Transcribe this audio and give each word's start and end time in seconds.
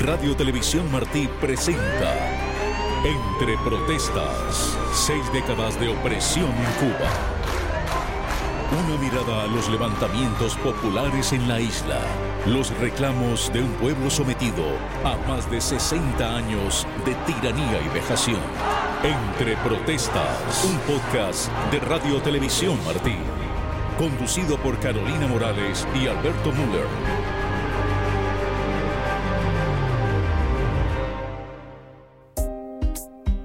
Radio 0.00 0.34
Televisión 0.34 0.90
Martí 0.90 1.28
presenta 1.38 2.16
Entre 3.04 3.58
Protestas, 3.58 4.76
seis 4.94 5.22
décadas 5.34 5.78
de 5.78 5.88
opresión 5.88 6.46
en 6.46 6.88
Cuba. 6.88 7.10
Una 8.86 8.96
mirada 8.96 9.42
a 9.42 9.46
los 9.48 9.68
levantamientos 9.68 10.56
populares 10.56 11.34
en 11.34 11.46
la 11.46 11.60
isla, 11.60 12.00
los 12.46 12.76
reclamos 12.78 13.52
de 13.52 13.60
un 13.62 13.70
pueblo 13.72 14.08
sometido 14.08 14.64
a 15.04 15.16
más 15.28 15.48
de 15.50 15.60
60 15.60 16.36
años 16.36 16.86
de 17.04 17.14
tiranía 17.26 17.82
y 17.84 17.88
vejación. 17.94 18.40
Entre 19.04 19.56
Protestas, 19.58 20.64
un 20.64 20.78
podcast 20.90 21.50
de 21.70 21.80
Radio 21.80 22.20
Televisión 22.22 22.82
Martí, 22.86 23.16
conducido 23.98 24.56
por 24.56 24.78
Carolina 24.80 25.26
Morales 25.26 25.86
y 25.94 26.06
Alberto 26.06 26.50
Müller. 26.50 27.21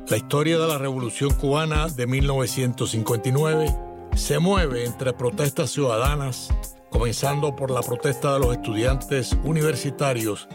La 0.10 0.16
historia 0.16 0.58
de 0.58 0.66
la 0.66 0.78
Revolución 0.78 1.34
cubana 1.34 1.90
de 1.90 2.08
1959 2.08 3.76
se 4.16 4.40
mueve 4.40 4.86
entre 4.86 5.12
protestas 5.12 5.72
ciudadanas, 5.72 6.48
comenzando 6.90 7.58
por 7.58 7.72
la 7.72 7.82
protesta 7.82 8.32
de 8.34 8.40
los 8.40 8.54
estudiantes 8.54 9.36
universitarios 9.44 10.48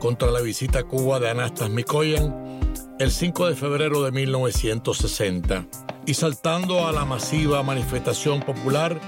contra 0.00 0.32
la 0.32 0.40
visita 0.40 0.80
a 0.80 0.82
Cuba 0.82 1.20
de 1.20 1.30
Anastas 1.30 1.70
Mikoyan 1.70 2.58
el 2.98 3.12
5 3.12 3.46
de 3.46 3.54
febrero 3.54 4.02
de 4.02 4.10
1960 4.10 5.66
y 6.04 6.14
saltando 6.14 6.88
a 6.88 6.90
la 6.90 7.04
masiva 7.04 7.62
manifestación 7.62 8.40
popular 8.40 9.00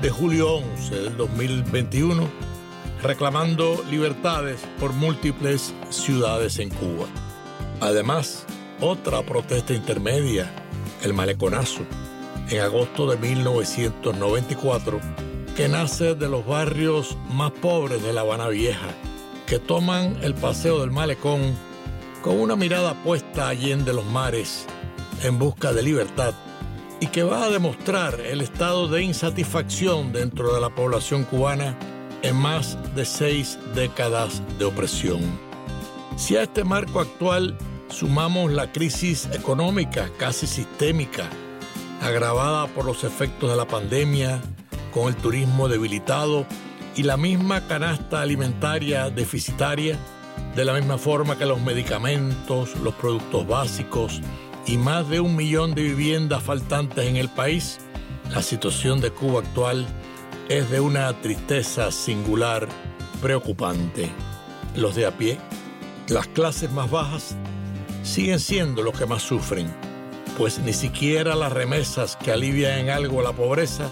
de 0.00 0.10
julio 0.10 0.58
11 0.58 0.94
del 0.94 1.16
2021, 1.16 2.28
reclamando 3.02 3.82
libertades 3.90 4.60
por 4.78 4.92
múltiples 4.92 5.74
ciudades 5.90 6.60
en 6.60 6.70
Cuba. 6.70 7.06
Además, 7.80 8.46
otra 8.80 9.22
protesta 9.22 9.72
intermedia, 9.72 10.50
el 11.02 11.14
maleconazo, 11.14 11.82
en 12.50 12.60
agosto 12.60 13.10
de 13.10 13.16
1994, 13.16 15.00
que 15.56 15.68
nace 15.68 16.14
de 16.14 16.28
los 16.28 16.46
barrios 16.46 17.16
más 17.30 17.52
pobres 17.52 18.02
de 18.02 18.12
La 18.12 18.22
Habana 18.22 18.48
Vieja, 18.48 18.88
que 19.46 19.58
toman 19.58 20.18
el 20.22 20.34
paseo 20.34 20.80
del 20.80 20.90
malecón 20.90 21.54
con 22.22 22.40
una 22.40 22.56
mirada 22.56 22.94
puesta 23.02 23.48
allí 23.48 23.70
en 23.70 23.84
de 23.84 23.92
los 23.92 24.06
mares 24.06 24.66
en 25.22 25.38
busca 25.38 25.72
de 25.72 25.82
libertad 25.82 26.34
y 27.00 27.08
que 27.08 27.22
va 27.22 27.44
a 27.44 27.50
demostrar 27.50 28.18
el 28.20 28.40
estado 28.40 28.88
de 28.88 29.02
insatisfacción 29.02 30.12
dentro 30.12 30.54
de 30.54 30.60
la 30.60 30.70
población 30.70 31.24
cubana 31.24 31.76
en 32.22 32.36
más 32.36 32.78
de 32.94 33.04
seis 33.04 33.58
décadas 33.74 34.42
de 34.58 34.64
opresión. 34.64 35.20
Si 36.16 36.36
a 36.36 36.42
este 36.42 36.64
marco 36.64 37.00
actual 37.00 37.56
sumamos 37.94 38.52
la 38.52 38.72
crisis 38.72 39.28
económica 39.32 40.10
casi 40.18 40.48
sistémica, 40.48 41.28
agravada 42.02 42.66
por 42.66 42.84
los 42.84 43.04
efectos 43.04 43.48
de 43.48 43.56
la 43.56 43.66
pandemia, 43.66 44.40
con 44.92 45.06
el 45.08 45.16
turismo 45.16 45.68
debilitado 45.68 46.44
y 46.96 47.04
la 47.04 47.16
misma 47.16 47.66
canasta 47.68 48.20
alimentaria 48.20 49.10
deficitaria, 49.10 49.96
de 50.56 50.64
la 50.64 50.74
misma 50.74 50.98
forma 50.98 51.38
que 51.38 51.46
los 51.46 51.60
medicamentos, 51.60 52.74
los 52.80 52.94
productos 52.94 53.46
básicos 53.46 54.20
y 54.66 54.76
más 54.76 55.08
de 55.08 55.20
un 55.20 55.36
millón 55.36 55.74
de 55.74 55.82
viviendas 55.82 56.42
faltantes 56.42 57.06
en 57.06 57.16
el 57.16 57.28
país, 57.28 57.78
la 58.32 58.42
situación 58.42 59.00
de 59.00 59.10
Cuba 59.10 59.40
actual 59.40 59.86
es 60.48 60.68
de 60.68 60.80
una 60.80 61.12
tristeza 61.20 61.92
singular, 61.92 62.68
preocupante. 63.22 64.10
Los 64.74 64.96
de 64.96 65.06
a 65.06 65.16
pie, 65.16 65.38
las 66.08 66.26
clases 66.26 66.72
más 66.72 66.90
bajas, 66.90 67.36
siguen 68.04 68.38
siendo 68.38 68.82
los 68.82 68.96
que 68.96 69.06
más 69.06 69.22
sufren, 69.22 69.74
pues 70.38 70.60
ni 70.60 70.72
siquiera 70.72 71.34
las 71.34 71.52
remesas 71.52 72.16
que 72.16 72.30
alivian 72.30 72.78
en 72.78 72.90
algo 72.90 73.22
la 73.22 73.32
pobreza 73.32 73.90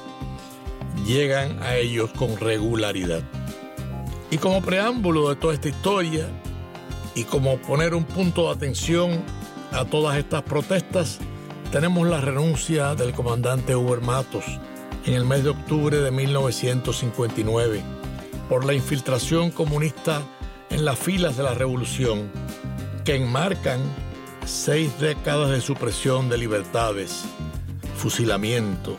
llegan 1.04 1.60
a 1.62 1.76
ellos 1.76 2.10
con 2.12 2.36
regularidad. 2.36 3.22
Y 4.30 4.38
como 4.38 4.62
preámbulo 4.62 5.30
de 5.30 5.36
toda 5.36 5.54
esta 5.54 5.68
historia, 5.68 6.28
y 7.14 7.24
como 7.24 7.58
poner 7.58 7.94
un 7.94 8.04
punto 8.04 8.44
de 8.44 8.52
atención 8.52 9.22
a 9.72 9.84
todas 9.84 10.16
estas 10.16 10.42
protestas, 10.42 11.18
tenemos 11.70 12.06
la 12.06 12.20
renuncia 12.20 12.94
del 12.94 13.12
comandante 13.12 13.74
Huber 13.74 14.00
Matos 14.00 14.44
en 15.06 15.14
el 15.14 15.24
mes 15.24 15.42
de 15.42 15.50
octubre 15.50 15.98
de 15.98 16.10
1959 16.10 17.82
por 18.48 18.64
la 18.64 18.74
infiltración 18.74 19.50
comunista 19.50 20.22
en 20.70 20.84
las 20.84 20.98
filas 20.98 21.36
de 21.36 21.42
la 21.42 21.54
revolución 21.54 22.30
que 23.04 23.16
enmarcan 23.16 23.80
seis 24.44 24.98
décadas 24.98 25.50
de 25.50 25.60
supresión 25.60 26.28
de 26.28 26.38
libertades, 26.38 27.24
fusilamiento 27.96 28.96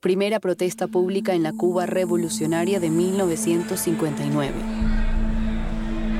Primera 0.00 0.40
protesta 0.40 0.88
pública 0.88 1.34
en 1.34 1.44
la 1.44 1.52
Cuba 1.52 1.86
revolucionaria 1.86 2.80
de 2.80 2.90
1959. 2.90 4.52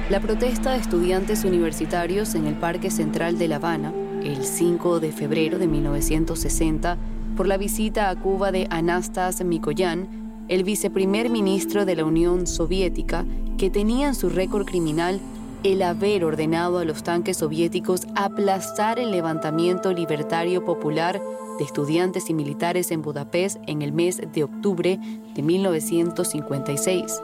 La 0.08 0.20
protesta 0.20 0.72
de 0.72 0.78
estudiantes 0.78 1.44
universitarios 1.44 2.34
en 2.34 2.46
el 2.46 2.54
Parque 2.54 2.90
Central 2.90 3.38
de 3.38 3.48
La 3.48 3.56
Habana, 3.56 3.92
el 4.22 4.44
5 4.44 5.00
de 5.00 5.10
febrero 5.10 5.58
de 5.58 5.66
1960, 5.66 6.98
por 7.42 7.48
la 7.48 7.56
visita 7.56 8.08
a 8.08 8.14
Cuba 8.14 8.52
de 8.52 8.68
Anastas 8.70 9.42
Mikoyan, 9.42 10.44
el 10.46 10.62
viceprimer 10.62 11.28
ministro 11.28 11.84
de 11.84 11.96
la 11.96 12.04
Unión 12.04 12.46
Soviética, 12.46 13.24
que 13.58 13.68
tenía 13.68 14.06
en 14.06 14.14
su 14.14 14.28
récord 14.28 14.64
criminal 14.64 15.18
el 15.64 15.82
haber 15.82 16.24
ordenado 16.24 16.78
a 16.78 16.84
los 16.84 17.02
tanques 17.02 17.38
soviéticos 17.38 18.02
aplastar 18.14 19.00
el 19.00 19.10
levantamiento 19.10 19.92
libertario 19.92 20.64
popular 20.64 21.20
de 21.58 21.64
estudiantes 21.64 22.30
y 22.30 22.34
militares 22.34 22.92
en 22.92 23.02
Budapest 23.02 23.58
en 23.66 23.82
el 23.82 23.90
mes 23.90 24.22
de 24.32 24.44
octubre 24.44 25.00
de 25.34 25.42
1956, 25.42 27.20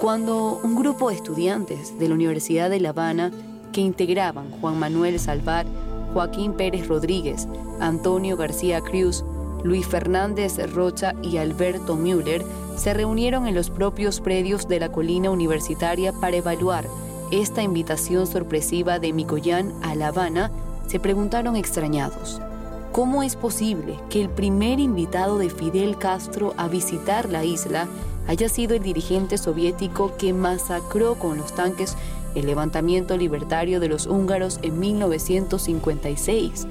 cuando 0.00 0.58
un 0.64 0.74
grupo 0.74 1.10
de 1.10 1.14
estudiantes 1.14 1.96
de 1.96 2.08
la 2.08 2.16
Universidad 2.16 2.70
de 2.70 2.80
La 2.80 2.88
Habana 2.88 3.30
que 3.70 3.82
integraban 3.82 4.50
Juan 4.50 4.80
Manuel 4.80 5.20
Salvat, 5.20 5.68
Joaquín 6.12 6.52
Pérez 6.54 6.88
Rodríguez, 6.88 7.48
Antonio 7.80 8.36
García 8.36 8.80
Cruz, 8.80 9.24
Luis 9.64 9.86
Fernández 9.86 10.58
Rocha 10.72 11.14
y 11.22 11.38
Alberto 11.38 11.96
Müller 11.96 12.44
se 12.76 12.94
reunieron 12.94 13.46
en 13.46 13.54
los 13.54 13.70
propios 13.70 14.20
predios 14.20 14.68
de 14.68 14.80
la 14.80 14.92
colina 14.92 15.30
universitaria 15.30 16.12
para 16.12 16.36
evaluar 16.36 16.86
esta 17.30 17.62
invitación 17.62 18.26
sorpresiva 18.26 18.98
de 18.98 19.12
Micoyán 19.12 19.74
a 19.82 19.94
La 19.94 20.08
Habana, 20.08 20.50
se 20.86 20.98
preguntaron 20.98 21.56
extrañados, 21.56 22.40
¿cómo 22.92 23.22
es 23.22 23.36
posible 23.36 23.98
que 24.08 24.22
el 24.22 24.30
primer 24.30 24.80
invitado 24.80 25.36
de 25.36 25.50
Fidel 25.50 25.98
Castro 25.98 26.54
a 26.56 26.68
visitar 26.68 27.28
la 27.28 27.44
isla 27.44 27.86
haya 28.26 28.48
sido 28.48 28.74
el 28.74 28.82
dirigente 28.82 29.36
soviético 29.36 30.16
que 30.16 30.32
masacró 30.32 31.16
con 31.16 31.36
los 31.36 31.54
tanques 31.54 31.96
el 32.34 32.46
levantamiento 32.46 33.16
libertario 33.16 33.80
de 33.80 33.88
los 33.88 34.06
húngaros 34.06 34.60
en 34.62 34.78
1956? 34.78 36.66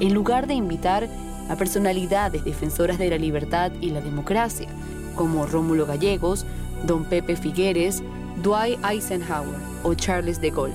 En 0.00 0.14
lugar 0.14 0.46
de 0.46 0.54
invitar 0.54 1.08
a 1.48 1.56
personalidades 1.56 2.44
defensoras 2.44 2.98
de 2.98 3.10
la 3.10 3.18
libertad 3.18 3.72
y 3.80 3.90
la 3.90 4.00
democracia, 4.00 4.68
como 5.14 5.46
Rómulo 5.46 5.86
Gallegos, 5.86 6.44
Don 6.84 7.04
Pepe 7.04 7.36
Figueres, 7.36 8.02
Dwight 8.42 8.78
Eisenhower 8.84 9.58
o 9.82 9.94
Charles 9.94 10.40
de 10.40 10.50
Gaulle. 10.50 10.74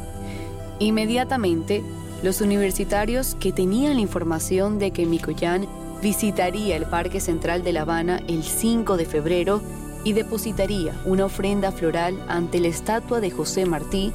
Inmediatamente, 0.79 1.83
los 2.23 2.41
universitarios 2.41 3.35
que 3.39 3.51
tenían 3.51 3.95
la 3.95 4.01
información 4.01 4.79
de 4.79 4.91
que 4.91 5.05
Mikoyan 5.05 5.67
visitaría 6.01 6.75
el 6.75 6.85
Parque 6.85 7.19
Central 7.19 7.63
de 7.63 7.73
La 7.73 7.81
Habana 7.81 8.21
el 8.27 8.43
5 8.43 8.97
de 8.97 9.05
febrero 9.05 9.61
y 10.03 10.13
depositaría 10.13 10.93
una 11.05 11.25
ofrenda 11.25 11.71
floral 11.71 12.19
ante 12.27 12.59
la 12.59 12.67
estatua 12.67 13.19
de 13.19 13.31
José 13.31 13.65
Martí, 13.65 14.11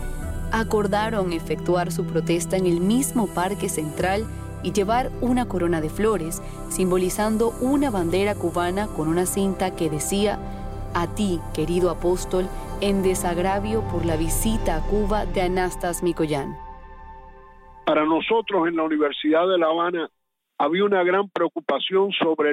acordaron 0.52 1.32
efectuar 1.32 1.92
su 1.92 2.04
protesta 2.04 2.56
en 2.56 2.66
el 2.66 2.80
mismo 2.80 3.26
Parque 3.26 3.68
Central 3.68 4.24
y 4.62 4.72
llevar 4.72 5.10
una 5.20 5.46
corona 5.46 5.80
de 5.80 5.90
flores, 5.90 6.42
simbolizando 6.70 7.52
una 7.60 7.90
bandera 7.90 8.34
cubana 8.34 8.88
con 8.88 9.08
una 9.08 9.26
cinta 9.26 9.76
que 9.76 9.90
decía, 9.90 10.38
a 10.94 11.14
ti, 11.14 11.40
querido 11.54 11.90
apóstol, 11.90 12.48
en 12.80 13.02
desagravio 13.02 13.82
por 13.88 14.04
la 14.04 14.16
visita 14.16 14.76
a 14.76 14.82
Cuba 14.86 15.26
de 15.26 15.42
Anastas 15.42 16.02
Mikoyan. 16.02 16.56
Para 17.84 18.04
nosotros 18.04 18.66
en 18.66 18.76
la 18.76 18.82
Universidad 18.82 19.46
de 19.48 19.58
La 19.58 19.66
Habana 19.66 20.10
había 20.58 20.84
una 20.84 21.04
gran 21.04 21.28
preocupación 21.28 22.10
sobre 22.12 22.50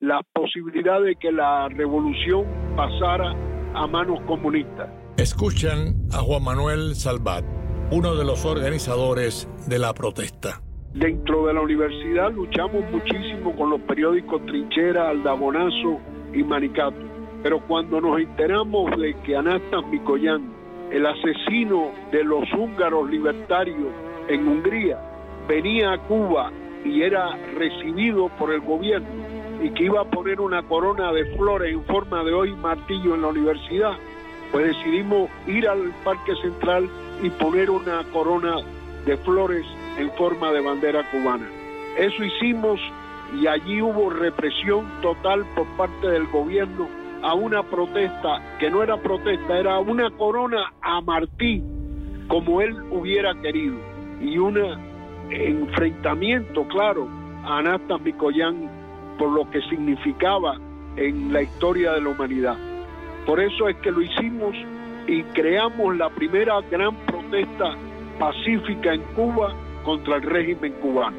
la 0.00 0.22
posibilidad 0.34 1.00
de 1.00 1.16
que 1.16 1.32
la 1.32 1.68
revolución 1.68 2.44
pasara 2.76 3.34
a 3.74 3.86
manos 3.86 4.20
comunistas. 4.26 4.90
Escuchan 5.16 5.96
a 6.12 6.18
Juan 6.18 6.44
Manuel 6.44 6.94
Salvat, 6.94 7.44
uno 7.90 8.14
de 8.14 8.24
los 8.24 8.44
organizadores 8.44 9.48
de 9.66 9.78
la 9.78 9.94
protesta. 9.94 10.60
Dentro 10.92 11.46
de 11.46 11.54
la 11.54 11.62
universidad 11.62 12.30
luchamos 12.32 12.84
muchísimo 12.90 13.56
con 13.56 13.70
los 13.70 13.80
periódicos 13.82 14.44
Trinchera, 14.44 15.08
Aldabonazo 15.08 15.98
y 16.34 16.42
Manicato. 16.42 16.96
Pero 17.42 17.60
cuando 17.66 18.00
nos 18.00 18.20
enteramos 18.20 18.90
de 18.98 19.14
que 19.24 19.36
Anastas 19.36 19.86
Mikoyan, 19.90 20.52
el 20.90 21.06
asesino 21.06 21.90
de 22.12 22.22
los 22.22 22.44
húngaros 22.52 23.10
libertarios 23.10 23.92
en 24.28 24.46
Hungría, 24.46 24.98
venía 25.48 25.92
a 25.92 25.98
Cuba 26.06 26.50
y 26.84 27.02
era 27.02 27.36
recibido 27.54 28.28
por 28.38 28.52
el 28.52 28.60
gobierno 28.60 29.25
y 29.62 29.70
que 29.70 29.84
iba 29.84 30.00
a 30.00 30.04
poner 30.04 30.40
una 30.40 30.62
corona 30.62 31.12
de 31.12 31.24
flores 31.36 31.72
en 31.72 31.84
forma 31.84 32.22
de 32.24 32.32
hoy 32.32 32.54
martillo 32.54 33.14
en 33.14 33.22
la 33.22 33.28
universidad, 33.28 33.92
pues 34.52 34.66
decidimos 34.66 35.30
ir 35.46 35.68
al 35.68 35.92
Parque 36.04 36.34
Central 36.42 36.88
y 37.22 37.30
poner 37.30 37.70
una 37.70 38.04
corona 38.12 38.56
de 39.04 39.16
flores 39.18 39.64
en 39.98 40.10
forma 40.12 40.52
de 40.52 40.60
bandera 40.60 41.08
cubana. 41.10 41.48
Eso 41.96 42.24
hicimos 42.24 42.80
y 43.34 43.46
allí 43.46 43.80
hubo 43.80 44.10
represión 44.10 44.86
total 45.00 45.44
por 45.54 45.66
parte 45.76 46.08
del 46.08 46.26
gobierno 46.26 46.88
a 47.22 47.34
una 47.34 47.62
protesta 47.62 48.56
que 48.58 48.70
no 48.70 48.82
era 48.82 48.96
protesta, 48.98 49.58
era 49.58 49.78
una 49.78 50.10
corona 50.10 50.72
a 50.82 51.00
Martí 51.00 51.62
como 52.28 52.60
él 52.60 52.76
hubiera 52.90 53.34
querido 53.40 53.76
y 54.20 54.38
un 54.38 54.58
enfrentamiento 55.30 56.66
claro 56.68 57.08
a 57.44 57.58
Anastas 57.58 58.00
Mikoyan 58.00 58.85
por 59.18 59.30
lo 59.30 59.50
que 59.50 59.60
significaba 59.62 60.58
en 60.96 61.32
la 61.32 61.42
historia 61.42 61.92
de 61.92 62.00
la 62.00 62.10
humanidad. 62.10 62.56
Por 63.26 63.40
eso 63.40 63.68
es 63.68 63.76
que 63.76 63.90
lo 63.90 64.02
hicimos 64.02 64.54
y 65.06 65.22
creamos 65.34 65.96
la 65.96 66.10
primera 66.10 66.60
gran 66.62 66.96
protesta 67.06 67.76
pacífica 68.18 68.94
en 68.94 69.02
Cuba 69.14 69.54
contra 69.84 70.16
el 70.16 70.22
régimen 70.22 70.72
cubano. 70.74 71.16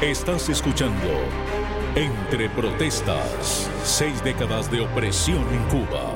Estás 0.00 0.48
escuchando 0.48 1.08
Entre 1.96 2.48
Protestas, 2.50 3.68
seis 3.82 4.22
décadas 4.22 4.70
de 4.70 4.80
opresión 4.80 5.44
en 5.52 5.62
Cuba. 5.64 6.12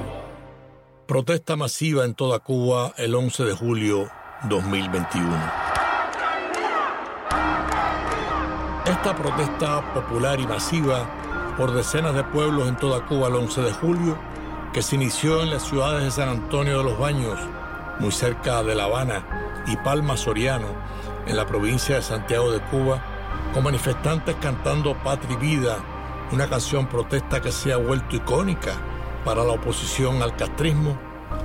Protesta 1.06 1.56
masiva 1.56 2.04
en 2.04 2.14
toda 2.14 2.38
Cuba 2.38 2.92
el 2.96 3.14
11 3.14 3.44
de 3.44 3.52
julio 3.54 4.21
2021. 4.44 5.28
Esta 8.86 9.14
protesta 9.14 9.80
popular 9.94 10.40
y 10.40 10.46
masiva 10.46 11.06
por 11.56 11.72
decenas 11.72 12.14
de 12.14 12.24
pueblos 12.24 12.68
en 12.68 12.76
toda 12.76 13.06
Cuba 13.06 13.28
el 13.28 13.36
11 13.36 13.62
de 13.62 13.72
julio, 13.72 14.16
que 14.72 14.82
se 14.82 14.96
inició 14.96 15.42
en 15.42 15.50
las 15.50 15.62
ciudades 15.62 16.02
de 16.02 16.10
San 16.10 16.28
Antonio 16.28 16.78
de 16.78 16.84
los 16.84 16.98
Baños, 16.98 17.38
muy 18.00 18.10
cerca 18.10 18.62
de 18.64 18.74
La 18.74 18.84
Habana, 18.84 19.24
y 19.66 19.76
Palma 19.76 20.16
Soriano, 20.16 20.66
en 21.26 21.36
la 21.36 21.46
provincia 21.46 21.96
de 21.96 22.02
Santiago 22.02 22.50
de 22.50 22.60
Cuba, 22.62 23.00
con 23.54 23.62
manifestantes 23.62 24.34
cantando 24.40 24.94
Patria 25.04 25.36
Vida, 25.36 25.76
una 26.32 26.48
canción 26.48 26.86
protesta 26.86 27.40
que 27.40 27.52
se 27.52 27.72
ha 27.72 27.76
vuelto 27.76 28.16
icónica 28.16 28.72
para 29.24 29.44
la 29.44 29.52
oposición 29.52 30.20
al 30.20 30.34
castrismo, 30.34 30.98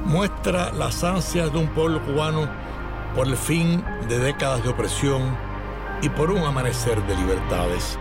muestra 0.05 0.71
las 0.71 1.03
ansias 1.03 1.51
de 1.51 1.59
un 1.59 1.67
pueblo 1.67 2.01
cubano 2.01 2.47
por 3.17 3.27
el 3.27 3.35
fin 3.35 3.83
de 4.07 4.19
décadas 4.19 4.63
de 4.63 4.69
opresión 4.69 5.35
y 6.03 6.09
por 6.09 6.29
un 6.29 6.37
amanecer 6.37 7.01
de 7.07 7.15
libertades. 7.15 7.97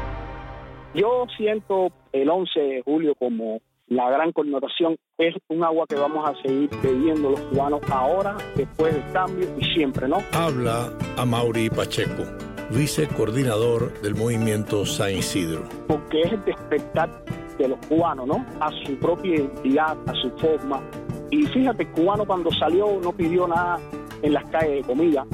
Yo 0.95 1.25
siento 1.39 1.89
el 2.13 2.29
11 2.29 2.61
de 2.61 2.83
julio 2.83 3.15
como 3.19 3.61
la 3.87 4.11
gran 4.11 4.33
connotación, 4.33 4.97
es 5.17 5.35
un 5.49 5.65
agua 5.65 5.87
que 5.89 5.95
vamos 5.95 6.29
a 6.29 6.35
seguir 6.43 6.69
bebiendo 6.83 7.31
los 7.31 7.41
cubanos 7.41 7.81
ahora, 7.91 8.37
después 8.57 8.93
del 8.93 9.11
cambio 9.15 9.49
y 9.59 9.65
siempre, 9.73 10.07
¿no? 10.07 10.19
Habla 10.33 10.93
a 11.17 11.25
Mauri 11.25 11.71
Pacheco, 11.71 12.25
vicecoordinador 12.73 13.99
del 14.03 14.17
movimiento 14.17 14.85
San 14.85 15.13
Isidro. 15.13 15.63
Porque 15.87 16.21
es 16.21 16.33
el 16.33 16.45
despertar 16.45 17.09
de 17.57 17.69
los 17.69 17.79
cubanos, 17.87 18.27
¿no? 18.27 18.45
A 18.61 18.71
su 18.85 18.95
propia 18.99 19.37
identidad, 19.37 19.97
a 20.07 20.15
su 20.15 20.31
forma. 20.33 20.83
Y 21.31 21.47
fíjate, 21.47 21.85
el 21.85 21.91
cubano 21.93 22.27
cuando 22.27 22.51
salió 22.53 23.01
no 23.03 23.13
pidió 23.13 23.49
nada 23.49 23.79
en 24.27 24.35
las 24.35 24.45
calles 24.51 24.83
de 24.83 24.83
comida, 24.83 25.25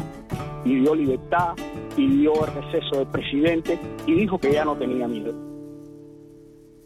pidió 0.63 0.95
libertad, 0.95 1.55
pidió 1.97 2.45
el 2.45 2.55
receso 2.55 2.99
del 2.99 3.07
presidente 3.09 3.79
y 4.07 4.15
dijo 4.15 4.39
que 4.39 4.53
ya 4.53 4.65
no 4.65 4.77
tenía 4.77 5.09
miedo. 5.09 5.33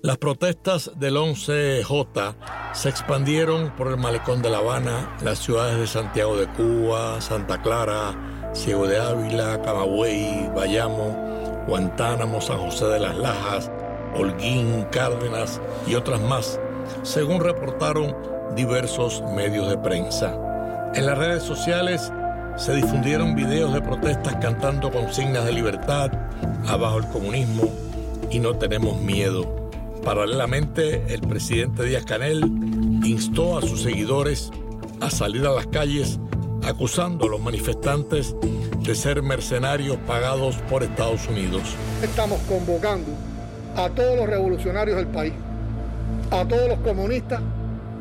Las 0.02 0.18
protestas 0.18 0.92
del 0.96 1.16
11J 1.16 2.34
se 2.74 2.88
expandieron 2.88 3.72
por 3.76 3.88
el 3.88 3.96
malecón 3.96 4.40
de 4.40 4.50
La 4.50 4.58
Habana, 4.58 5.16
las 5.24 5.40
ciudades 5.40 5.78
de 5.80 5.86
Santiago 5.88 6.36
de 6.36 6.46
Cuba, 6.46 7.20
Santa 7.20 7.60
Clara, 7.60 8.52
Ciego 8.52 8.86
de 8.86 9.00
Ávila, 9.00 9.60
Camagüey, 9.62 10.48
Bayamo, 10.54 11.64
Guantánamo, 11.66 12.40
San 12.40 12.58
José 12.58 12.86
de 12.86 13.00
las 13.00 13.16
Lajas, 13.16 13.72
Holguín, 14.14 14.86
Cárdenas 14.92 15.60
y 15.88 15.96
otras 15.96 16.20
más, 16.20 16.60
según 17.02 17.40
reportaron 17.40 18.14
diversos 18.54 19.24
medios 19.34 19.68
de 19.68 19.78
prensa. 19.78 20.45
En 20.94 21.06
las 21.06 21.18
redes 21.18 21.42
sociales 21.42 22.12
se 22.56 22.74
difundieron 22.74 23.34
videos 23.34 23.74
de 23.74 23.82
protestas 23.82 24.36
cantando 24.36 24.90
consignas 24.90 25.44
de 25.44 25.52
libertad, 25.52 26.10
abajo 26.66 26.98
el 26.98 27.06
comunismo 27.08 27.70
y 28.30 28.38
no 28.38 28.56
tenemos 28.56 29.00
miedo. 29.00 29.70
Paralelamente, 30.02 31.12
el 31.12 31.20
presidente 31.20 31.84
Díaz 31.84 32.04
Canel 32.04 32.40
instó 33.04 33.58
a 33.58 33.62
sus 33.62 33.82
seguidores 33.82 34.50
a 35.00 35.10
salir 35.10 35.46
a 35.46 35.50
las 35.50 35.66
calles 35.66 36.18
acusando 36.64 37.26
a 37.26 37.28
los 37.28 37.40
manifestantes 37.40 38.34
de 38.80 38.94
ser 38.94 39.22
mercenarios 39.22 39.96
pagados 40.06 40.56
por 40.68 40.82
Estados 40.82 41.28
Unidos. 41.28 41.62
Estamos 42.02 42.40
convocando 42.48 43.12
a 43.76 43.88
todos 43.90 44.16
los 44.16 44.26
revolucionarios 44.28 44.96
del 44.96 45.06
país, 45.08 45.34
a 46.30 46.44
todos 46.44 46.68
los 46.68 46.78
comunistas, 46.80 47.40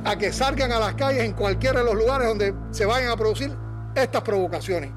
a 0.05 0.17
que 0.17 0.31
salgan 0.31 0.71
a 0.71 0.79
las 0.79 0.93
calles 0.93 1.23
en 1.23 1.33
cualquiera 1.33 1.79
de 1.79 1.85
los 1.85 1.95
lugares 1.95 2.27
donde 2.27 2.53
se 2.71 2.85
vayan 2.85 3.09
a 3.09 3.17
producir 3.17 3.51
estas 3.95 4.21
provocaciones. 4.21 4.91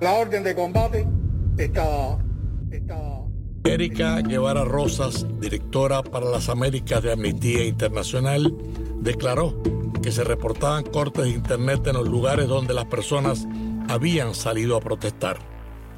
La 0.00 0.12
orden 0.12 0.44
de 0.44 0.54
combate 0.54 1.06
está... 1.58 2.18
Erika 3.64 4.20
Guevara 4.20 4.64
Rosas, 4.64 5.26
directora 5.40 6.02
para 6.02 6.26
las 6.26 6.48
Américas 6.48 7.02
de 7.02 7.12
Amnistía 7.12 7.64
Internacional, 7.64 8.54
declaró 9.00 9.60
que 10.00 10.12
se 10.12 10.22
reportaban 10.22 10.84
cortes 10.84 11.24
de 11.24 11.30
internet 11.30 11.84
en 11.88 11.94
los 11.94 12.08
lugares 12.08 12.46
donde 12.46 12.74
las 12.74 12.84
personas 12.84 13.44
habían 13.88 14.36
salido 14.36 14.76
a 14.76 14.80
protestar. 14.80 15.38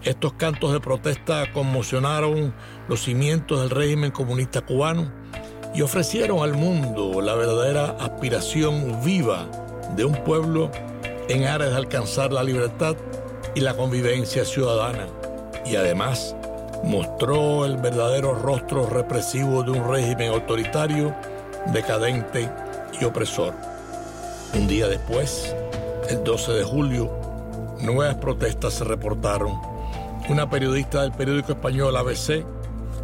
Estos 0.02 0.32
cantos 0.34 0.72
de 0.72 0.80
protesta 0.80 1.52
conmocionaron 1.52 2.54
los 2.88 3.02
cimientos 3.02 3.60
del 3.60 3.70
régimen 3.70 4.12
comunista 4.12 4.62
cubano 4.62 5.12
y 5.74 5.82
ofrecieron 5.82 6.40
al 6.40 6.54
mundo 6.54 7.20
la 7.20 7.34
verdadera 7.34 7.96
aspiración 8.00 9.00
viva 9.04 9.46
de 9.96 10.04
un 10.04 10.14
pueblo 10.24 10.70
en 11.28 11.44
aras 11.44 11.70
de 11.70 11.76
alcanzar 11.76 12.32
la 12.32 12.42
libertad 12.42 12.96
y 13.54 13.60
la 13.60 13.74
convivencia 13.74 14.44
ciudadana. 14.44 15.06
Y 15.64 15.76
además 15.76 16.34
mostró 16.84 17.64
el 17.64 17.76
verdadero 17.76 18.34
rostro 18.34 18.86
represivo 18.86 19.62
de 19.62 19.72
un 19.72 19.88
régimen 19.88 20.32
autoritario, 20.32 21.14
decadente 21.72 22.48
y 23.00 23.04
opresor. 23.04 23.52
Un 24.54 24.66
día 24.66 24.88
después, 24.88 25.54
el 26.08 26.24
12 26.24 26.52
de 26.52 26.64
julio, 26.64 27.10
nuevas 27.80 28.14
protestas 28.16 28.74
se 28.74 28.84
reportaron. 28.84 29.52
Una 30.28 30.48
periodista 30.48 31.02
del 31.02 31.12
periódico 31.12 31.52
español 31.52 31.96
ABC 31.96 32.44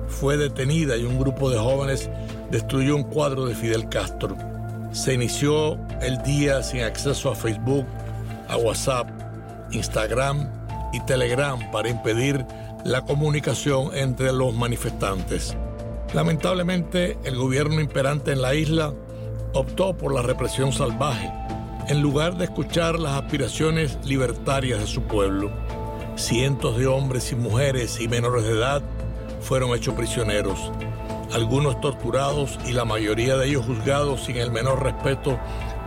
fue 0.09 0.37
detenida 0.37 0.97
y 0.97 1.05
un 1.05 1.19
grupo 1.19 1.51
de 1.51 1.59
jóvenes 1.59 2.09
destruyó 2.51 2.97
un 2.97 3.05
cuadro 3.05 3.47
de 3.47 3.55
Fidel 3.55 3.89
Castro. 3.89 4.37
Se 4.93 5.15
inició 5.15 5.79
el 6.01 6.23
día 6.23 6.63
sin 6.63 6.83
acceso 6.83 7.31
a 7.31 7.35
Facebook, 7.35 7.87
a 8.49 8.57
WhatsApp, 8.57 9.09
Instagram 9.71 10.49
y 10.93 11.01
Telegram 11.01 11.59
para 11.71 11.89
impedir 11.89 12.45
la 12.85 13.03
comunicación 13.03 13.91
entre 13.95 14.33
los 14.33 14.55
manifestantes. 14.55 15.57
Lamentablemente, 16.13 17.19
el 17.25 17.37
gobierno 17.37 17.81
imperante 17.81 18.33
en 18.33 18.43
la 18.43 18.55
isla 18.55 18.93
optó 19.53 19.97
por 19.97 20.15
la 20.15 20.23
represión 20.23 20.73
salvaje 20.73 21.33
en 21.89 22.01
lugar 22.01 22.37
de 22.37 22.45
escuchar 22.45 22.99
las 22.99 23.23
aspiraciones 23.23 23.99
libertarias 24.05 24.81
de 24.81 24.87
su 24.87 25.03
pueblo. 25.03 25.51
Cientos 26.17 26.79
de 26.79 26.87
hombres 26.87 27.33
y 27.33 27.37
mujeres 27.37 28.01
y 28.01 28.09
menores 28.09 28.45
de 28.45 28.53
edad 28.53 28.83
fueron 29.41 29.75
hechos 29.75 29.95
prisioneros, 29.95 30.73
algunos 31.35 31.81
torturados 31.81 32.61
y 32.65 32.73
la 32.73 32.85
mayoría 32.85 33.37
de 33.37 33.49
ellos 33.49 33.67
juzgados 33.67 34.25
sin 34.25 34.37
el 34.37 34.53
menor 34.53 34.85
respeto 34.85 35.39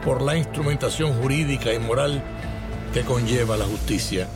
por 0.03 0.21
la 0.21 0.35
instrumentación 0.37 1.13
jurídica 1.21 1.73
y 1.73 1.79
moral 1.79 2.21
que 2.93 3.03
conlleva 3.03 3.55
la 3.55 3.65
justicia. 3.65 4.27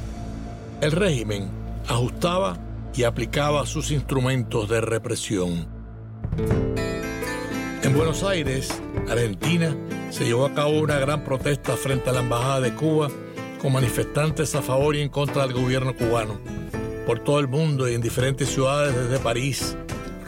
El 0.79 0.93
régimen 0.93 1.49
ajustaba 1.89 2.57
y 2.95 3.03
aplicaba 3.03 3.65
sus 3.65 3.91
instrumentos 3.91 4.69
de 4.69 4.79
represión. 4.79 5.67
En 7.83 7.93
Buenos 7.93 8.23
Aires, 8.23 8.81
Argentina, 9.09 9.75
se 10.11 10.23
llevó 10.23 10.45
a 10.45 10.53
cabo 10.53 10.79
una 10.79 10.97
gran 10.97 11.25
protesta 11.25 11.75
frente 11.75 12.09
a 12.09 12.13
la 12.13 12.21
Embajada 12.21 12.61
de 12.61 12.73
Cuba 12.73 13.09
con 13.61 13.73
manifestantes 13.73 14.55
a 14.55 14.61
favor 14.61 14.95
y 14.95 15.01
en 15.01 15.09
contra 15.09 15.45
del 15.45 15.53
gobierno 15.53 15.93
cubano. 15.93 16.39
Por 17.05 17.19
todo 17.19 17.41
el 17.41 17.49
mundo 17.49 17.89
y 17.89 17.95
en 17.95 18.01
diferentes 18.01 18.47
ciudades 18.47 18.95
desde 18.95 19.19
París, 19.19 19.75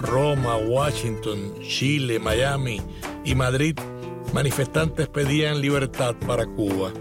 Roma, 0.03 0.57
Washington, 0.57 1.53
Chile, 1.61 2.19
Miami 2.19 2.81
y 3.25 3.33
Madrid, 3.35 3.75
manifestantes 4.33 5.07
pedían 5.07 5.61
libertad 5.61 6.15
para 6.27 6.45
Cuba. 6.45 6.91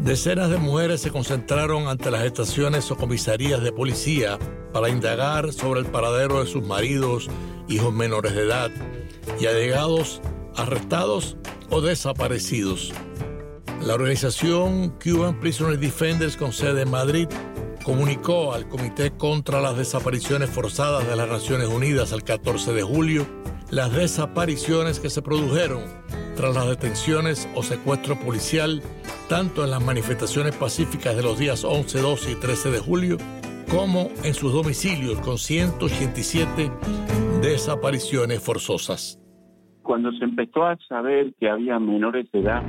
Decenas 0.00 0.50
de 0.50 0.58
mujeres 0.58 1.00
se 1.00 1.10
concentraron 1.10 1.86
ante 1.86 2.10
las 2.10 2.24
estaciones 2.24 2.90
o 2.90 2.96
comisarías 2.96 3.62
de 3.62 3.72
policía 3.72 4.38
para 4.72 4.88
indagar 4.88 5.52
sobre 5.52 5.80
el 5.80 5.86
paradero 5.86 6.42
de 6.42 6.50
sus 6.50 6.66
maridos, 6.66 7.30
hijos 7.68 7.92
menores 7.92 8.34
de 8.34 8.42
edad 8.42 8.70
y 9.40 9.46
allegados 9.46 10.20
arrestados 10.56 11.36
o 11.70 11.80
desaparecidos. 11.80 12.92
La 13.80 13.94
organización 13.94 14.90
Cuban 15.02 15.38
Prisoner 15.40 15.78
Defenders 15.78 16.36
con 16.36 16.52
sede 16.52 16.82
en 16.82 16.90
Madrid 16.90 17.28
comunicó 17.82 18.52
al 18.52 18.68
Comité 18.68 19.10
contra 19.10 19.60
las 19.60 19.76
Desapariciones 19.76 20.50
Forzadas 20.50 21.06
de 21.06 21.16
las 21.16 21.28
Naciones 21.28 21.68
Unidas 21.68 22.12
el 22.12 22.22
14 22.22 22.72
de 22.72 22.82
julio 22.82 23.26
las 23.70 23.92
desapariciones 23.92 25.00
que 25.00 25.08
se 25.08 25.22
produjeron 25.22 25.80
tras 26.36 26.54
las 26.54 26.68
detenciones 26.68 27.48
o 27.54 27.62
secuestro 27.62 28.16
policial 28.16 28.82
tanto 29.28 29.64
en 29.64 29.70
las 29.70 29.84
manifestaciones 29.84 30.54
pacíficas 30.56 31.16
de 31.16 31.22
los 31.22 31.38
días 31.38 31.64
11, 31.64 32.00
12 32.00 32.32
y 32.32 32.34
13 32.34 32.70
de 32.70 32.78
julio 32.78 33.16
como 33.70 34.10
en 34.24 34.34
sus 34.34 34.52
domicilios 34.52 35.18
con 35.20 35.38
187 35.38 36.70
desapariciones 37.40 38.44
forzosas. 38.44 39.18
Cuando 39.82 40.12
se 40.12 40.24
empezó 40.24 40.64
a 40.64 40.76
saber 40.88 41.34
que 41.40 41.48
había 41.48 41.78
menores 41.78 42.30
de 42.30 42.40
edad, 42.40 42.62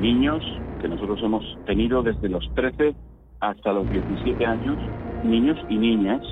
niños, 0.00 0.42
que 0.80 0.88
nosotros 0.88 1.20
hemos 1.22 1.44
tenido 1.66 2.02
desde 2.02 2.28
los 2.28 2.42
13 2.54 2.96
hasta 3.40 3.72
los 3.72 3.88
17 3.90 4.44
años, 4.46 4.76
niños 5.24 5.58
y 5.68 5.76
niñas, 5.76 6.22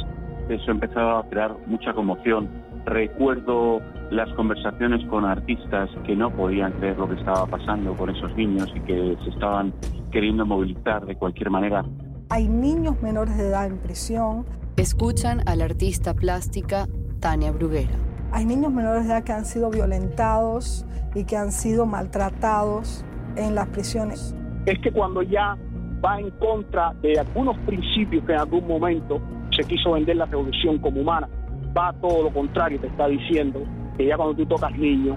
eso 0.49 0.71
empezaba 0.71 1.21
a 1.21 1.23
crear 1.29 1.57
mucha 1.67 1.93
conmoción. 1.93 2.49
Recuerdo 2.85 3.81
las 4.11 4.29
conversaciones 4.35 5.05
con 5.09 5.25
artistas 5.25 5.89
que 6.07 6.15
no 6.15 6.31
podían 6.31 6.73
creer 6.73 6.99
lo 6.99 7.09
que 7.09 7.15
estaba 7.15 7.47
pasando 7.47 7.95
con 7.95 8.11
esos 8.11 8.35
niños 8.37 8.71
y 8.75 8.81
que 8.81 9.17
se 9.25 9.31
estaban 9.31 9.73
queriendo 10.13 10.45
movilizar 10.45 11.05
de 11.07 11.17
cualquier 11.17 11.51
manera. 11.51 11.85
Hay 12.29 12.49
niños 12.49 13.01
menores 13.01 13.37
de 13.37 13.49
edad 13.49 13.67
en 13.67 13.79
prisión. 13.79 14.45
Escuchan 14.77 15.43
a 15.47 15.57
la 15.57 15.65
artista 15.65 16.15
plástica 16.15 16.87
Tania 17.21 17.53
Bruguera. 17.53 17.95
Hay 18.33 18.45
niños 18.45 18.73
menores 18.73 19.05
de 19.05 19.11
edad 19.13 19.25
que 19.25 19.33
han 19.33 19.45
sido 19.45 19.71
violentados 19.71 20.85
y 21.15 21.25
que 21.25 21.37
han 21.37 21.53
sido 21.53 21.87
maltratados 21.87 23.05
en 23.37 23.55
las 23.55 23.69
prisiones. 23.69 24.35
Es 24.67 24.79
que 24.81 24.91
cuando 24.91 25.23
ya 25.23 25.57
va 26.05 26.21
en 26.21 26.31
contra 26.33 26.93
de 27.01 27.19
algunos 27.19 27.57
principios 27.61 28.25
que 28.25 28.33
en 28.33 28.39
algún 28.39 28.67
momento 28.67 29.21
se 29.57 29.65
quiso 29.65 29.93
vender 29.93 30.17
la 30.17 30.27
revolución 30.27 30.79
como 30.79 31.01
humana, 31.01 31.29
va 31.77 31.89
a 31.89 31.93
todo 31.95 32.25
lo 32.25 32.31
contrario, 32.31 32.79
te 32.81 32.89
está 32.89 33.09
diciendo 33.09 33.63
que 33.97 34.07
ya 34.07 34.17
cuando 34.17 34.35
tú 34.35 34.47
tocas 34.47 34.77
niños, 34.77 35.17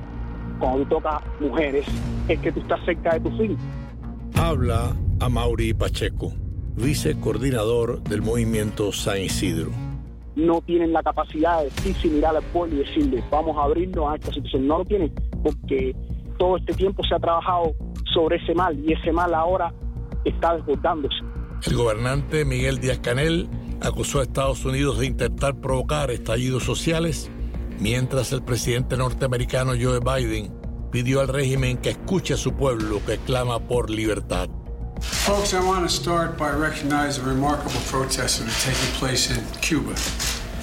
cuando 0.60 0.84
tú 0.84 0.96
tocas 0.96 1.22
mujeres, 1.40 1.86
es 2.28 2.40
que 2.40 2.52
tú 2.52 2.60
estás 2.62 2.80
cerca 2.86 3.14
de 3.16 3.20
tu 3.20 3.32
fin. 3.38 3.58
Habla 4.36 4.96
a 5.20 5.30
Mauri 5.30 5.74
Pacheco, 5.74 6.32
vicecoordinador 6.76 8.02
del 8.04 8.22
movimiento 8.22 8.92
San 8.92 9.20
Isidro. 9.20 9.72
No 10.36 10.62
tienen 10.62 10.94
la 10.94 11.02
capacidad 11.02 11.60
de 11.60 11.66
decirse, 11.66 12.08
mirar 12.08 12.36
al 12.36 12.44
pueblo 12.44 12.76
y 12.76 12.80
decirle, 12.86 13.24
vamos 13.32 13.58
a 13.58 13.64
abrirnos 13.64 14.12
a 14.12 14.16
esta 14.16 14.32
situación. 14.32 14.68
No 14.68 14.78
lo 14.80 14.86
tienen 14.86 15.12
porque 15.44 15.96
todo 16.38 16.58
este 16.58 16.74
tiempo 16.74 17.04
se 17.04 17.16
ha 17.16 17.20
trabajado 17.20 17.74
sobre 18.14 18.38
ese 18.38 18.54
mal 18.54 18.78
y 18.78 18.94
ese 18.94 19.12
mal 19.12 19.34
ahora 19.34 19.74
está 20.30 20.56
desbordándose. 20.56 21.16
El 21.66 21.76
gobernante 21.76 22.46
Miguel 22.46 22.80
Díaz 22.80 23.00
Canel 23.00 23.50
acusó 23.82 24.20
a 24.20 24.24
Estados 24.24 24.64
Unidos 24.66 25.00
de 25.00 25.08
intentar 25.08 25.56
provocar 25.56 26.12
estallidos 26.12 26.64
sociales, 26.64 27.30
mientras 27.80 28.32
el 28.32 28.44
presidente 28.44 28.98
norteamericano 28.98 29.74
Joe 29.80 30.00
Biden 30.00 30.54
pidió 30.92 31.22
al 31.22 31.28
régimen 31.28 31.78
que 31.78 31.90
escuche 31.90 32.34
a 32.34 32.38
su 32.38 32.54
pueblo 32.54 33.02
que 33.06 33.18
clama 33.18 33.60
por 33.60 33.90
libertad. 33.90 34.50
Folks, 35.02 35.54
I 35.54 35.60
want 35.60 35.84
to 35.84 35.90
start 35.90 36.38
by 36.38 36.50
recognizing 36.50 37.24
the 37.24 37.30
remarkable 37.30 37.80
protests 37.90 38.40
that 38.40 38.48
are 38.48 38.74
taking 38.74 39.00
place 39.00 39.30
in 39.30 39.44
Cuba. 39.62 39.94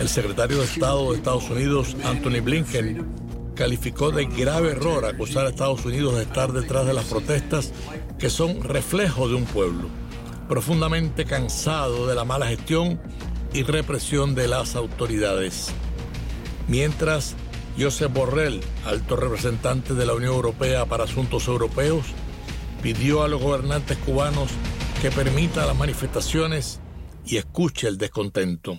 El 0.01 0.09
secretario 0.09 0.59
de 0.59 0.65
Estado 0.65 1.13
de 1.13 1.19
Estados 1.19 1.49
Unidos, 1.51 1.95
Anthony 2.05 2.41
Blinken, 2.41 3.07
calificó 3.55 4.11
de 4.11 4.27
grave 4.27 4.73
error 4.73 5.05
acusar 5.05 5.47
a 5.47 5.51
Estados 5.51 5.85
Unidos 5.85 6.17
de 6.17 6.23
estar 6.23 6.53
detrás 6.53 6.87
de 6.87 6.95
las 6.95 7.07
protestas 7.07 7.73
que 8.19 8.31
son 8.31 8.63
reflejo 8.63 9.29
de 9.29 9.35
un 9.35 9.45
pueblo 9.45 9.89
profundamente 10.49 11.25
cansado 11.25 12.07
de 12.07 12.15
la 12.15 12.25
mala 12.25 12.47
gestión 12.47 13.01
y 13.53 13.63
represión 13.63 14.35
de 14.35 14.49
las 14.49 14.77
autoridades. 14.77 15.71
Mientras, 16.69 17.35
Josep 17.79 18.13
Borrell, 18.13 18.61
alto 18.85 19.17
representante 19.17 19.95
de 19.95 20.07
la 20.07 20.15
Unión 20.15 20.35
Europea 20.35 20.87
para 20.87 21.05
Asuntos 21.05 21.49
Europeos, 21.49 22.05
pidió 22.83 23.23
a 23.23 23.29
los 23.29 23.41
gobernantes 23.41 23.97
cubanos 23.99 24.51
que 25.01 25.11
permita 25.11 25.67
las 25.67 25.77
manifestaciones 25.77 26.81
y 27.25 27.37
escuche 27.37 27.89
el 27.89 27.99
descontento. 27.99 28.79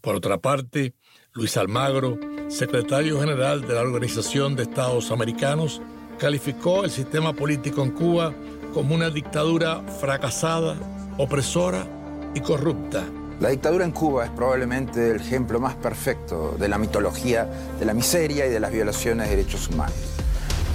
Por 0.00 0.14
otra 0.14 0.38
parte, 0.38 0.94
Luis 1.32 1.56
Almagro, 1.56 2.18
secretario 2.48 3.20
general 3.20 3.62
de 3.62 3.74
la 3.74 3.80
Organización 3.80 4.54
de 4.54 4.62
Estados 4.62 5.10
Americanos, 5.10 5.82
calificó 6.18 6.84
el 6.84 6.90
sistema 6.90 7.32
político 7.32 7.82
en 7.82 7.90
Cuba 7.90 8.32
como 8.72 8.94
una 8.94 9.10
dictadura 9.10 9.82
fracasada, 10.00 10.76
opresora 11.18 11.86
y 12.34 12.40
corrupta. 12.40 13.04
La 13.40 13.50
dictadura 13.50 13.84
en 13.84 13.92
Cuba 13.92 14.24
es 14.24 14.30
probablemente 14.30 15.10
el 15.10 15.16
ejemplo 15.16 15.60
más 15.60 15.74
perfecto 15.74 16.56
de 16.58 16.68
la 16.68 16.78
mitología 16.78 17.46
de 17.78 17.84
la 17.84 17.94
miseria 17.94 18.46
y 18.46 18.50
de 18.50 18.60
las 18.60 18.72
violaciones 18.72 19.28
de 19.28 19.36
derechos 19.36 19.68
humanos. 19.68 19.96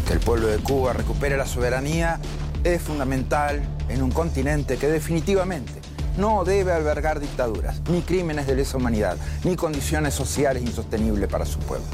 Que 0.05 0.13
el 0.13 0.19
pueblo 0.19 0.47
de 0.47 0.57
Cuba 0.57 0.93
recupere 0.93 1.37
la 1.37 1.45
soberanía 1.45 2.19
es 2.63 2.81
fundamental 2.81 3.61
en 3.89 4.03
un 4.03 4.11
continente 4.11 4.77
que 4.77 4.87
definitivamente 4.87 5.81
no 6.17 6.43
debe 6.43 6.71
albergar 6.71 7.19
dictaduras, 7.19 7.81
ni 7.89 8.01
crímenes 8.01 8.47
de 8.47 8.55
lesa 8.55 8.77
humanidad, 8.77 9.17
ni 9.43 9.55
condiciones 9.55 10.13
sociales 10.13 10.63
insostenibles 10.63 11.29
para 11.29 11.45
su 11.45 11.59
pueblo. 11.59 11.85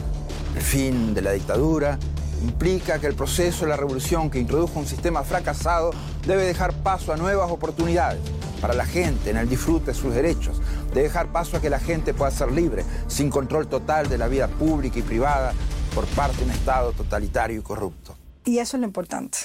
El 0.55 0.61
fin 0.61 1.13
de 1.13 1.21
la 1.21 1.31
dictadura 1.31 1.99
implica 2.41 2.99
que 2.99 3.07
el 3.07 3.15
proceso 3.15 3.65
de 3.65 3.69
la 3.69 3.77
revolución 3.77 4.29
que 4.29 4.39
introdujo 4.39 4.79
un 4.79 4.85
sistema 4.85 5.23
fracasado 5.23 5.91
debe 6.25 6.43
dejar 6.43 6.73
paso 6.73 7.13
a 7.13 7.17
nuevas 7.17 7.51
oportunidades 7.51 8.21
para 8.61 8.73
la 8.73 8.85
gente 8.85 9.29
en 9.29 9.37
el 9.37 9.47
disfrute 9.49 9.87
de 9.87 9.93
sus 9.93 10.13
derechos, 10.13 10.59
debe 10.89 11.03
dejar 11.03 11.31
paso 11.31 11.57
a 11.57 11.61
que 11.61 11.69
la 11.69 11.79
gente 11.79 12.13
pueda 12.13 12.31
ser 12.31 12.51
libre, 12.51 12.83
sin 13.07 13.29
control 13.29 13.67
total 13.67 14.09
de 14.09 14.17
la 14.17 14.27
vida 14.27 14.47
pública 14.47 14.99
y 14.99 15.03
privada 15.03 15.53
por 15.93 16.05
parte 16.07 16.37
de 16.37 16.45
un 16.45 16.51
Estado 16.51 16.91
totalitario 16.93 17.59
y 17.59 17.63
corrupto. 17.63 18.15
Y 18.45 18.59
eso 18.59 18.77
es 18.77 18.81
lo 18.81 18.87
importante, 18.87 19.37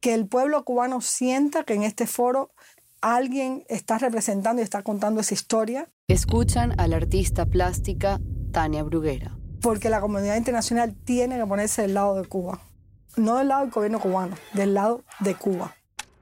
que 0.00 0.14
el 0.14 0.26
pueblo 0.26 0.64
cubano 0.64 1.00
sienta 1.00 1.64
que 1.64 1.74
en 1.74 1.82
este 1.82 2.06
foro 2.06 2.52
alguien 3.00 3.64
está 3.68 3.98
representando 3.98 4.60
y 4.60 4.64
está 4.64 4.82
contando 4.82 5.20
esa 5.20 5.34
historia. 5.34 5.88
Escuchan 6.08 6.78
a 6.78 6.86
la 6.86 6.96
artista 6.96 7.46
plástica 7.46 8.20
Tania 8.52 8.82
Bruguera. 8.82 9.32
Porque 9.60 9.90
la 9.90 10.00
comunidad 10.00 10.36
internacional 10.36 10.94
tiene 11.04 11.36
que 11.36 11.46
ponerse 11.46 11.82
del 11.82 11.94
lado 11.94 12.20
de 12.20 12.28
Cuba. 12.28 12.60
No 13.16 13.36
del 13.36 13.48
lado 13.48 13.62
del 13.62 13.70
gobierno 13.70 13.98
cubano, 13.98 14.36
del 14.54 14.74
lado 14.74 15.02
de 15.20 15.34
Cuba. 15.34 15.74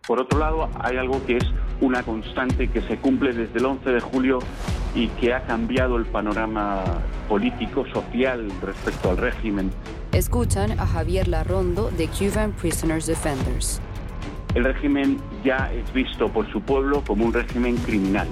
Por 0.07 0.21
otro 0.21 0.39
lado, 0.39 0.71
hay 0.81 0.97
algo 0.97 1.25
que 1.27 1.37
es 1.37 1.45
una 1.81 2.03
constante 2.03 2.71
que 2.71 2.81
se 2.83 2.97
cumple 2.99 3.33
desde 3.33 3.59
el 3.59 3.67
11 3.67 3.91
de 3.91 4.01
julio 4.01 4.39
y 4.95 5.09
que 5.09 5.35
ha 5.35 5.45
cambiado 5.47 5.97
el 5.97 6.07
panorama 6.07 6.85
político, 7.29 7.85
social 7.93 8.49
respecto 8.63 9.11
al 9.11 9.19
régimen. 9.19 9.71
Escuchan 10.13 10.79
a 10.79 10.87
Javier 10.87 11.29
Larrondo 11.29 11.91
de 11.91 12.09
Cuban 12.09 12.53
Prisoners 12.53 13.07
Defenders. 13.07 13.81
El 14.57 14.65
régimen 14.65 15.19
ya 15.45 15.71
es 15.71 15.93
visto 15.93 16.33
por 16.33 16.51
su 16.51 16.63
pueblo 16.63 17.03
como 17.07 17.27
un 17.27 17.33
régimen 17.35 17.77
criminal. 17.77 18.27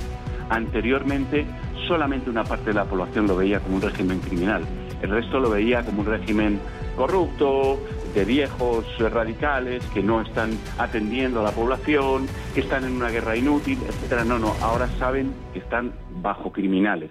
Anteriormente, 0.48 1.44
solamente 1.86 2.30
una 2.30 2.44
parte 2.44 2.70
de 2.70 2.72
la 2.72 2.86
población 2.86 3.26
lo 3.26 3.36
veía 3.36 3.60
como 3.60 3.76
un 3.76 3.82
régimen 3.82 4.20
criminal. 4.20 4.64
El 5.02 5.10
resto 5.10 5.38
lo 5.38 5.50
veía 5.50 5.84
como 5.84 6.00
un 6.00 6.06
régimen 6.06 6.60
corrupto, 6.96 7.78
de 8.14 8.24
viejos 8.24 8.86
radicales 9.12 9.84
que 9.92 10.02
no 10.02 10.22
están 10.22 10.52
atendiendo 10.78 11.40
a 11.40 11.42
la 11.42 11.50
población, 11.50 12.26
que 12.54 12.60
están 12.60 12.84
en 12.84 12.92
una 12.92 13.10
guerra 13.10 13.36
inútil, 13.36 13.76
etcétera. 13.86 14.24
No, 14.24 14.38
no, 14.38 14.54
ahora 14.62 14.86
saben 14.98 15.34
que 15.52 15.58
están 15.58 15.92
bajo 16.22 16.52
criminales. 16.52 17.10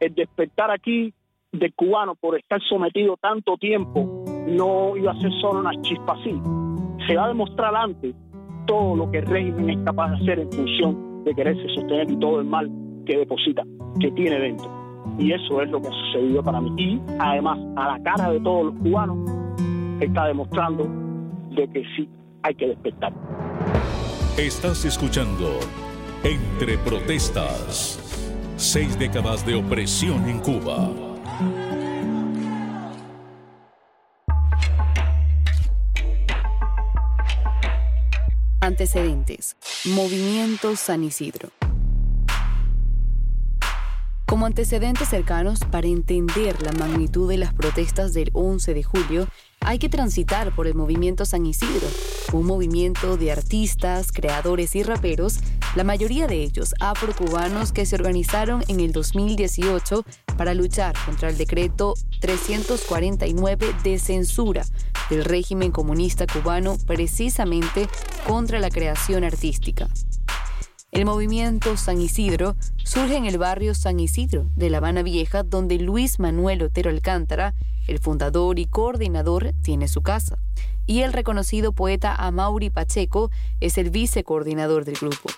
El 0.00 0.12
despertar 0.12 0.72
aquí 0.72 1.14
de 1.52 1.70
cubano 1.70 2.16
por 2.16 2.36
estar 2.36 2.60
sometido 2.68 3.16
tanto 3.16 3.56
tiempo 3.58 4.24
no 4.48 4.96
iba 4.96 5.12
a 5.12 5.20
ser 5.20 5.30
solo 5.40 5.60
una 5.60 5.80
chispa 5.82 6.14
así. 6.14 6.73
Se 7.06 7.16
va 7.16 7.24
a 7.24 7.28
demostrar 7.28 7.74
antes 7.74 8.14
todo 8.66 8.96
lo 8.96 9.10
que 9.10 9.18
el 9.18 9.26
régimen 9.26 9.70
es 9.70 9.84
capaz 9.84 10.10
de 10.10 10.16
hacer 10.16 10.38
en 10.40 10.52
función 10.52 11.24
de 11.24 11.34
quererse 11.34 11.62
sostener 11.74 12.10
y 12.10 12.16
todo 12.18 12.40
el 12.40 12.46
mal 12.46 12.70
que 13.06 13.18
deposita, 13.18 13.62
que 14.00 14.10
tiene 14.12 14.38
dentro. 14.38 14.70
Y 15.18 15.32
eso 15.32 15.60
es 15.62 15.70
lo 15.70 15.80
que 15.80 15.88
ha 15.88 15.92
sucedido 15.92 16.42
para 16.42 16.60
mí. 16.60 16.72
Y 16.76 17.00
además, 17.18 17.58
a 17.76 17.96
la 17.96 18.02
cara 18.02 18.30
de 18.30 18.40
todos 18.40 18.66
los 18.66 18.74
cubanos, 18.82 19.18
está 20.00 20.26
demostrando 20.26 20.86
de 21.50 21.68
que 21.68 21.82
sí 21.96 22.08
hay 22.42 22.54
que 22.54 22.68
despertar. 22.68 23.12
Estás 24.38 24.84
escuchando 24.84 25.58
Entre 26.22 26.78
Protestas. 26.78 28.00
Seis 28.56 28.98
décadas 28.98 29.44
de 29.44 29.54
opresión 29.54 30.28
en 30.28 30.40
Cuba. 30.40 31.03
Antecedentes. 38.74 39.56
Movimiento 39.84 40.74
San 40.74 41.04
Isidro. 41.04 41.50
Como 44.26 44.46
antecedentes 44.46 45.10
cercanos 45.10 45.60
para 45.60 45.86
entender 45.86 46.60
la 46.60 46.72
magnitud 46.72 47.30
de 47.30 47.38
las 47.38 47.54
protestas 47.54 48.14
del 48.14 48.30
11 48.32 48.74
de 48.74 48.82
julio, 48.82 49.28
hay 49.60 49.78
que 49.78 49.88
transitar 49.88 50.52
por 50.56 50.66
el 50.66 50.74
movimiento 50.74 51.24
San 51.24 51.46
Isidro, 51.46 51.86
un 52.32 52.46
movimiento 52.46 53.16
de 53.16 53.30
artistas, 53.30 54.10
creadores 54.10 54.74
y 54.74 54.82
raperos, 54.82 55.38
la 55.76 55.84
mayoría 55.84 56.26
de 56.26 56.42
ellos 56.42 56.74
afrocubanos 56.80 57.70
que 57.70 57.86
se 57.86 57.94
organizaron 57.94 58.64
en 58.66 58.80
el 58.80 58.90
2018 58.90 60.04
para 60.36 60.52
luchar 60.52 60.96
contra 61.06 61.28
el 61.28 61.38
decreto 61.38 61.94
349 62.20 63.72
de 63.84 63.98
censura 64.00 64.64
del 65.10 65.24
régimen 65.24 65.70
comunista 65.70 66.26
cubano 66.26 66.76
precisamente 66.86 67.88
contra 68.26 68.58
la 68.58 68.70
creación 68.70 69.24
artística. 69.24 69.88
El 70.94 71.06
movimiento 71.06 71.76
San 71.76 72.00
Isidro 72.00 72.54
surge 72.84 73.16
en 73.16 73.24
el 73.24 73.36
barrio 73.36 73.74
San 73.74 73.98
Isidro 73.98 74.46
de 74.54 74.70
La 74.70 74.76
Habana 74.76 75.02
Vieja, 75.02 75.42
donde 75.42 75.78
Luis 75.78 76.20
Manuel 76.20 76.62
Otero 76.62 76.88
Alcántara, 76.88 77.54
el 77.88 77.98
fundador 77.98 78.60
y 78.60 78.66
coordinador, 78.66 79.54
tiene 79.60 79.88
su 79.88 80.02
casa. 80.02 80.38
Y 80.86 81.00
el 81.00 81.12
reconocido 81.12 81.72
poeta 81.72 82.14
Amaury 82.14 82.70
Pacheco 82.70 83.32
es 83.58 83.76
el 83.76 83.90
vicecoordinador 83.90 84.84
del 84.84 84.94
grupo. 84.94 85.30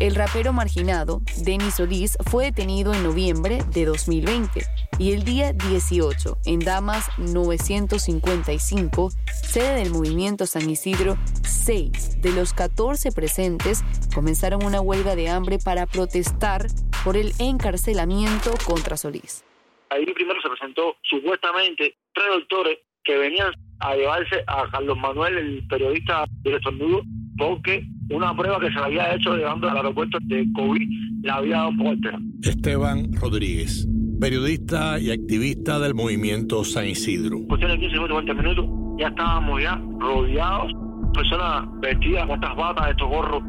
El 0.00 0.14
rapero 0.14 0.52
marginado, 0.52 1.20
Denis 1.44 1.74
Solís, 1.74 2.16
fue 2.28 2.46
detenido 2.46 2.92
en 2.94 3.02
noviembre 3.02 3.58
de 3.72 3.84
2020 3.84 4.62
y 4.98 5.12
el 5.12 5.22
día 5.22 5.52
18, 5.52 6.38
en 6.46 6.60
Damas 6.60 7.08
955, 7.18 9.10
sede 9.32 9.74
del 9.76 9.90
movimiento 9.90 10.46
San 10.46 10.68
Isidro, 10.68 11.16
seis 11.44 12.20
de 12.20 12.32
los 12.32 12.52
14 12.52 13.12
presentes 13.12 13.84
comenzaron 14.14 14.64
una 14.64 14.80
huelga 14.80 15.14
de 15.14 15.28
hambre 15.28 15.58
para 15.62 15.86
protestar 15.86 16.66
por 17.04 17.16
el 17.16 17.32
encarcelamiento 17.38 18.54
contra 18.66 18.96
Solís. 18.96 19.44
Ahí 19.90 20.06
primero 20.06 20.40
se 20.40 20.48
presentó 20.48 20.96
supuestamente 21.02 21.96
tres 22.12 22.28
doctores 22.28 22.78
que 23.04 23.18
venían 23.18 23.52
a 23.80 23.94
llevarse 23.94 24.42
a 24.46 24.68
Carlos 24.70 24.96
Manuel, 24.96 25.36
el 25.36 25.66
periodista 25.68 26.24
del 26.42 26.54
estornudo, 26.54 27.02
porque 27.36 27.84
una 28.12 28.36
prueba 28.36 28.60
que 28.60 28.66
se 28.66 28.74
le 28.74 28.84
había 28.84 29.14
hecho 29.14 29.34
llegando 29.34 29.68
al 29.68 29.76
aeropuerto 29.76 30.18
de 30.22 30.46
COVID 30.54 30.88
la 31.22 31.34
había 31.34 31.56
dado 31.56 31.70
por 31.76 31.96
Esteban 32.42 33.12
Rodríguez, 33.12 33.88
periodista 34.20 34.98
y 34.98 35.10
activista 35.10 35.78
del 35.78 35.94
movimiento 35.94 36.64
San 36.64 36.86
Isidro. 36.86 37.38
Cuestión 37.48 37.70
de 37.70 37.78
15 37.78 37.94
minutos, 37.94 38.24
20 38.24 38.42
minutos, 38.42 38.66
ya 38.98 39.08
estábamos 39.08 39.62
ya 39.62 39.80
rodeados, 39.98 40.72
personas 41.14 41.64
vestidas 41.80 42.26
con 42.26 42.34
estas 42.34 42.56
batas, 42.56 42.90
estos 42.90 43.08
gorros. 43.08 43.42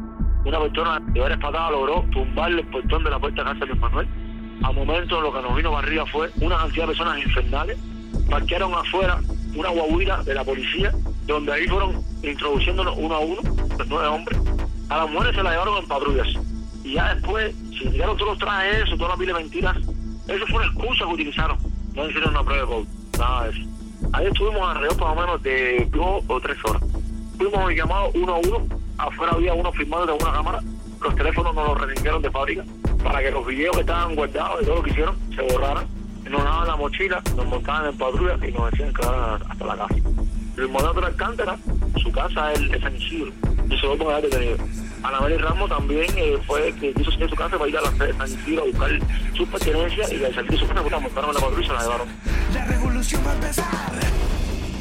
Una 0.46 0.60
persona 0.60 1.00
de 1.12 1.20
varias 1.20 1.40
patadas 1.40 1.72
logró 1.72 2.04
tumbarle 2.12 2.60
el 2.60 2.66
portón 2.68 3.04
de 3.04 3.10
la 3.10 3.18
puerta 3.18 3.42
de 3.42 3.52
casa 3.52 3.66
de 3.66 3.74
Manuel. 3.74 4.06
A 4.62 4.72
momento 4.72 5.20
lo 5.20 5.32
que 5.32 5.42
nos 5.42 5.56
vino 5.56 5.72
para 5.72 5.86
arriba 5.86 6.06
fue 6.06 6.30
una 6.40 6.56
cantidad 6.58 6.84
de 6.84 6.88
personas 6.88 7.24
infernales. 7.24 7.78
Parquearon 8.30 8.72
afuera 8.74 9.20
una 9.56 9.68
guaguira 9.70 10.22
de 10.22 10.34
la 10.34 10.44
policía, 10.44 10.92
donde 11.26 11.52
ahí 11.52 11.66
fueron 11.66 12.02
introduciéndonos 12.22 12.94
uno 12.96 13.14
a 13.14 13.18
uno, 13.20 13.40
los 13.78 13.88
nueve 13.88 14.08
hombres. 14.08 14.38
A 14.88 14.98
las 14.98 15.10
mujeres 15.10 15.36
se 15.36 15.42
la 15.42 15.50
llevaron 15.50 15.78
en 15.78 15.88
patrullas. 15.88 16.28
Y 16.84 16.94
ya 16.94 17.14
después, 17.14 17.54
si 17.70 17.88
tiraron 17.88 18.16
todos 18.16 18.32
los 18.32 18.38
trajes, 18.38 18.82
eso, 18.86 18.96
todas 18.96 19.18
las 19.18 19.26
de 19.26 19.34
mentiras, 19.34 19.76
eso 20.28 20.46
fue 20.46 20.56
una 20.56 20.66
excusa 20.66 21.04
que 21.06 21.14
utilizaron. 21.14 21.58
No 21.94 22.08
hicieron 22.08 22.30
una 22.30 22.44
prueba 22.44 22.62
de 22.62 22.68
COVID, 22.68 22.88
nada 23.18 23.44
de 23.44 23.50
eso. 23.50 23.68
Ahí 24.12 24.26
estuvimos 24.26 24.68
alrededor 24.68 24.96
por 24.96 25.08
lo 25.08 25.14
menos 25.14 25.42
de 25.42 25.88
dos 25.90 26.24
o 26.28 26.40
tres 26.40 26.58
horas. 26.64 26.82
Fuimos 27.38 27.72
llamados 27.74 28.14
uno 28.14 28.34
a 28.34 28.38
uno, 28.38 28.66
afuera 28.98 29.32
había 29.32 29.54
uno 29.54 29.72
firmado 29.72 30.06
de 30.06 30.12
una 30.12 30.32
cámara, 30.32 30.60
los 31.00 31.16
teléfonos 31.16 31.54
nos 31.54 31.68
los 31.68 31.80
restringieron 31.80 32.22
de 32.22 32.30
fábrica 32.30 32.64
para 33.02 33.20
que 33.20 33.30
los 33.30 33.46
videos 33.46 33.74
que 33.74 33.80
estaban 33.80 34.14
guardados 34.14 34.62
y 34.62 34.64
todo 34.64 34.76
lo 34.76 34.82
que 34.82 34.90
hicieron 34.90 35.16
se 35.34 35.42
borraran 35.42 35.86
nos 36.30 36.42
daban 36.42 36.68
la 36.68 36.76
mochila, 36.76 37.22
nos 37.36 37.46
montaban 37.46 37.86
en 37.86 37.98
patrulla 37.98 38.38
y 38.46 38.52
nos 38.52 38.70
decían 38.70 38.94
que 38.94 39.06
hasta 39.06 39.64
la 39.64 39.76
casa. 39.76 39.94
El 40.56 40.68
modelo 40.68 41.00
de 41.00 41.06
Alcántara, 41.08 41.58
su 42.00 42.12
casa 42.12 42.52
es, 42.52 42.60
el 42.60 42.80
San 42.80 42.96
Isidro, 42.96 43.32
y 43.68 43.76
se 43.76 43.86
va 43.86 44.16
a 44.16 44.20
detenido. 44.20 44.56
Anabel 45.02 45.38
Ramos 45.40 45.68
también 45.68 46.06
eh, 46.16 46.38
fue 46.46 46.72
que 46.80 46.94
quiso 46.94 47.10
salir 47.10 47.28
su 47.28 47.34
casa 47.34 47.58
para 47.58 47.68
ir 47.68 47.76
a 47.76 47.80
la 47.80 47.90
sede 47.90 48.06
de 48.06 48.14
San 48.14 48.28
Isidro 48.28 48.62
a 48.62 48.66
buscar 48.66 48.90
sus 49.36 49.48
pertenencias 49.48 50.12
y 50.12 50.24
al 50.24 50.34
salir 50.34 50.50
de 50.52 50.56
su 50.56 50.66
casa, 50.68 50.80
pues, 50.80 51.02
montaron 51.02 51.30
en 51.30 51.34
la 51.34 51.40
patrulla 51.40 51.64
y 51.64 51.66
se 51.66 51.72
la 51.72 51.82
llevaron. 51.82 52.08
La 52.54 52.64
revolución 52.66 53.22
va 53.26 53.30
a 53.30 53.34
empezar. 53.34 53.92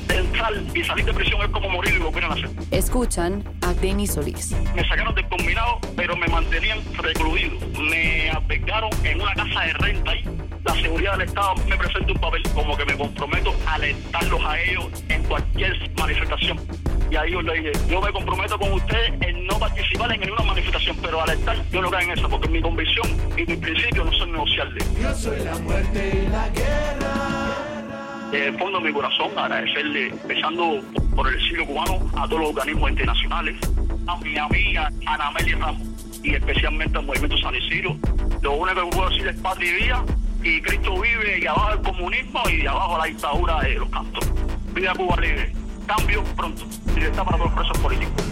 Entrar 0.10 0.54
y 0.76 0.84
salir 0.84 1.06
de 1.06 1.14
prisión 1.14 1.42
es 1.42 1.50
como 1.50 1.70
morir 1.70 1.96
y 1.96 2.00
volver 2.00 2.26
a 2.26 2.30
nacer. 2.30 2.50
Escuchan 2.70 3.44
a 3.62 3.74
Denis 3.74 4.14
Solís. 4.14 4.52
Me 4.76 4.88
sacaron 4.88 5.16
del 5.16 5.28
combinado, 5.28 5.80
pero 5.96 6.16
me 6.16 6.28
mantenían 6.28 6.80
recluido. 6.98 7.58
Me 7.80 8.30
albergaron 8.30 8.92
en 9.04 9.22
una 9.22 9.34
casa 9.34 9.62
de 9.62 9.74
renta 9.74 10.12
ahí 10.12 10.24
la 10.64 10.74
seguridad 10.76 11.18
del 11.18 11.28
Estado 11.28 11.56
me 11.68 11.78
presenta 11.78 12.12
un 12.12 12.20
papel 12.20 12.44
como 12.54 12.78
que 12.78 12.86
me 12.86 12.98
comprometo 12.98 13.54
a 13.66 13.74
alentarlos 13.76 14.42
a 14.46 14.62
ellos 14.62 15.04
en 15.10 15.24
cualquier 15.24 15.92
manifestación. 15.98 16.60
Y 17.12 17.16
ahí 17.16 17.32
yo 17.32 17.42
le 17.42 17.54
dije, 17.54 17.72
yo 17.90 18.02
me 18.02 18.12
comprometo 18.12 18.58
con 18.58 18.74
usted 18.74 19.22
en 19.22 19.46
no 19.46 19.60
participar 19.60 20.12
en 20.14 20.22
ninguna 20.22 20.44
manifestación, 20.44 20.98
pero 21.02 21.22
alentar 21.22 21.58
yo 21.70 21.82
no 21.82 21.90
creo 21.90 22.02
en 22.02 22.12
eso, 22.12 22.30
porque 22.30 22.48
mi 22.50 22.62
convicción 22.62 23.08
y 23.38 23.46
mis 23.46 23.58
principios 23.58 24.06
no 24.06 24.14
son 24.14 24.32
negociables. 24.32 25.00
Yo 25.00 25.14
soy 25.14 25.40
la 25.42 25.58
muerte 25.60 26.12
y 26.14 26.30
la 26.30 26.50
guerra. 26.50 27.14
Desde 28.32 28.48
el 28.48 28.58
fondo 28.58 28.80
de 28.80 28.86
mi 28.86 28.94
corazón, 28.94 29.38
agradecerle, 29.38 30.08
empezando 30.08 30.82
por 31.16 31.28
el 31.28 31.36
exilio 31.36 31.68
cubano, 31.68 32.00
a 32.16 32.28
todos 32.28 32.42
los 32.42 32.50
organismos 32.50 32.90
internacionales, 32.90 33.56
a 34.08 34.18
mi 34.18 34.38
amiga 34.38 34.90
Ana 35.06 35.28
Amelia 35.28 35.58
Ramos 35.58 35.88
y 36.24 36.34
especialmente 36.34 36.98
al 36.98 37.06
Movimiento 37.06 37.38
San 37.38 37.54
Isidro. 37.54 37.96
Lo 38.42 38.54
único 38.54 38.90
que 38.90 38.96
puedo 38.96 39.10
decir 39.10 39.28
es 39.28 39.36
patria 39.40 39.70
y 39.70 39.84
vida 39.84 40.04
y 40.44 40.62
Cristo 40.62 41.00
vive 41.00 41.40
y 41.40 41.48
abajo 41.48 41.74
el 41.74 41.82
comunismo 41.82 42.42
y 42.50 42.68
abajo 42.68 42.98
la 42.98 43.06
dictadura 43.06 43.62
de 43.62 43.76
los 43.76 43.90
cantos. 43.90 44.30
Vida 44.74 44.94
Cuba 44.94 45.16
libre. 45.18 45.54
Cambio 45.88 46.24
pronto. 46.36 46.66
Libertad 46.96 47.24
para 47.24 47.38
todos 47.38 47.52
los 47.52 47.60
presos 47.60 47.78
políticos. 47.80 48.26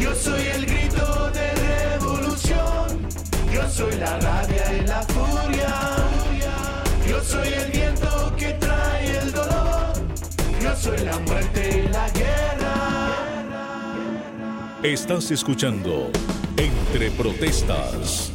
Yo 0.00 0.14
soy 0.14 0.42
el 0.46 0.66
grito 0.66 1.30
de 1.30 1.52
revolución. 1.54 3.08
Yo 3.52 3.68
soy 3.68 3.96
la 3.96 4.18
rabia 4.18 4.72
y 4.72 4.86
la 4.86 5.02
furia. 5.02 5.74
Yo 7.08 7.22
soy 7.22 7.48
el 7.48 7.70
viento 7.70 8.34
que 8.36 8.52
trae 8.54 9.18
el 9.18 9.32
dolor. 9.32 9.92
Yo 10.60 10.76
soy 10.76 10.98
la 10.98 11.18
muerte 11.18 11.84
y 11.84 11.88
la 11.88 12.08
guerra. 12.10 13.12
Estás 14.82 15.30
escuchando 15.30 16.10
Entre 16.56 17.10
Protestas. 17.10 18.32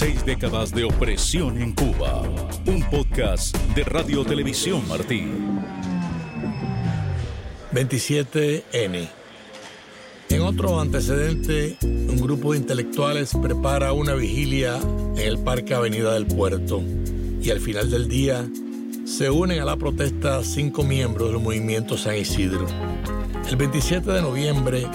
Seis 0.00 0.24
décadas 0.24 0.72
de 0.72 0.84
opresión 0.84 1.60
en 1.60 1.74
Cuba. 1.74 2.22
Un 2.64 2.82
podcast 2.88 3.54
de 3.74 3.84
Radio 3.84 4.24
Televisión 4.24 4.88
Martín. 4.88 5.60
27N. 7.70 9.08
En 10.30 10.40
otro 10.40 10.80
antecedente, 10.80 11.76
un 11.82 12.16
grupo 12.16 12.52
de 12.52 12.60
intelectuales 12.60 13.36
prepara 13.42 13.92
una 13.92 14.14
vigilia 14.14 14.78
en 14.78 15.18
el 15.18 15.38
Parque 15.38 15.74
Avenida 15.74 16.14
del 16.14 16.26
Puerto 16.26 16.82
y 17.42 17.50
al 17.50 17.60
final 17.60 17.90
del 17.90 18.08
día 18.08 18.48
se 19.04 19.28
unen 19.28 19.60
a 19.60 19.66
la 19.66 19.76
protesta 19.76 20.42
cinco 20.42 20.82
miembros 20.82 21.30
del 21.30 21.42
movimiento 21.42 21.98
San 21.98 22.16
Isidro. 22.16 22.66
El 23.46 23.56
27 23.56 24.10
de 24.10 24.22
noviembre 24.22 24.88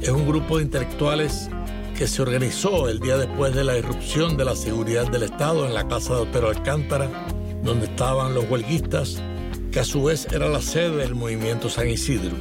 es 0.00 0.08
un 0.08 0.26
grupo 0.26 0.56
de 0.56 0.64
intelectuales 0.64 1.50
que 1.98 2.06
se 2.06 2.22
organizó 2.22 2.88
el 2.88 3.00
día 3.00 3.16
después 3.16 3.52
de 3.52 3.64
la 3.64 3.76
irrupción 3.76 4.36
de 4.36 4.44
la 4.44 4.54
seguridad 4.54 5.10
del 5.10 5.24
Estado 5.24 5.66
en 5.66 5.74
la 5.74 5.88
casa 5.88 6.14
de 6.14 6.20
Otero 6.20 6.48
Alcántara, 6.48 7.10
donde 7.64 7.86
estaban 7.86 8.34
los 8.34 8.48
huelguistas, 8.48 9.20
que 9.72 9.80
a 9.80 9.84
su 9.84 10.04
vez 10.04 10.28
era 10.30 10.48
la 10.48 10.62
sede 10.62 10.98
del 10.98 11.16
movimiento 11.16 11.68
San 11.68 11.88
Isidro. 11.88 12.36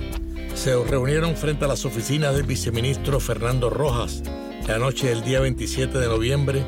Se 0.53 0.75
reunieron 0.83 1.35
frente 1.35 1.65
a 1.65 1.69
las 1.69 1.85
oficinas 1.85 2.35
del 2.35 2.45
viceministro 2.45 3.19
Fernando 3.19 3.71
Rojas 3.71 4.21
la 4.67 4.77
noche 4.77 5.07
del 5.07 5.23
día 5.23 5.39
27 5.39 5.97
de 5.97 6.07
noviembre 6.07 6.63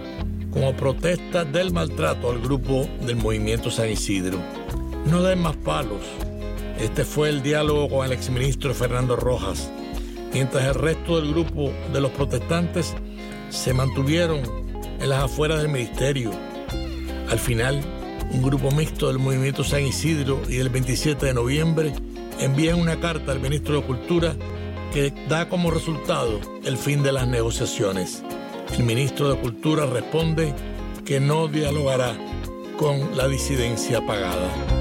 como 0.50 0.76
protesta 0.76 1.46
del 1.46 1.72
maltrato 1.72 2.32
al 2.32 2.42
grupo 2.42 2.90
del 3.06 3.18
movimiento 3.18 3.70
San 3.70 3.92
Isidro. 3.92 4.40
No 5.06 5.22
den 5.22 5.44
más 5.44 5.58
palos. 5.58 6.02
Este 6.80 7.06
fue 7.06 7.30
el 7.30 7.44
diálogo 7.44 7.88
con 7.88 8.08
el 8.08 8.14
exministro 8.14 8.74
Fernando 8.74 9.16
Rojas 9.16 9.72
mientras 10.34 10.66
el 10.66 10.76
resto 10.76 11.20
del 11.20 11.32
grupo 11.32 11.72
de 11.94 12.02
los 12.02 12.12
protestantes 12.12 12.96
se 13.50 13.74
mantuvieron 13.74 14.42
en 15.00 15.10
las 15.10 15.24
afueras 15.24 15.62
del 15.62 15.70
ministerio. 15.70 16.32
Al 17.30 17.40
final, 17.40 17.82
un 18.32 18.42
grupo 18.42 18.72
mixto 18.72 19.08
del 19.08 19.20
movimiento 19.20 19.64
San 19.64 19.86
Isidro 19.86 20.42
y 20.50 20.58
el 20.58 20.70
27 20.70 21.26
de 21.26 21.34
noviembre 21.34 21.94
envían 22.40 22.80
una 22.80 23.00
carta 23.00 23.32
al 23.32 23.40
ministro 23.40 23.76
de 23.76 23.82
Cultura 23.84 24.36
que 24.94 25.14
da 25.28 25.50
como 25.50 25.72
resultado 25.72 26.40
el 26.64 26.78
fin 26.78 27.04
de 27.04 27.12
las 27.12 27.28
negociaciones. 27.28 28.24
El 28.78 28.84
ministro 28.84 29.30
de 29.30 29.40
Cultura 29.40 29.86
responde 29.86 30.54
que 31.06 31.20
no 31.20 31.48
dialogará 31.48 32.16
con 32.78 33.16
la 33.18 33.28
disidencia 33.28 34.06
pagada. 34.06 34.79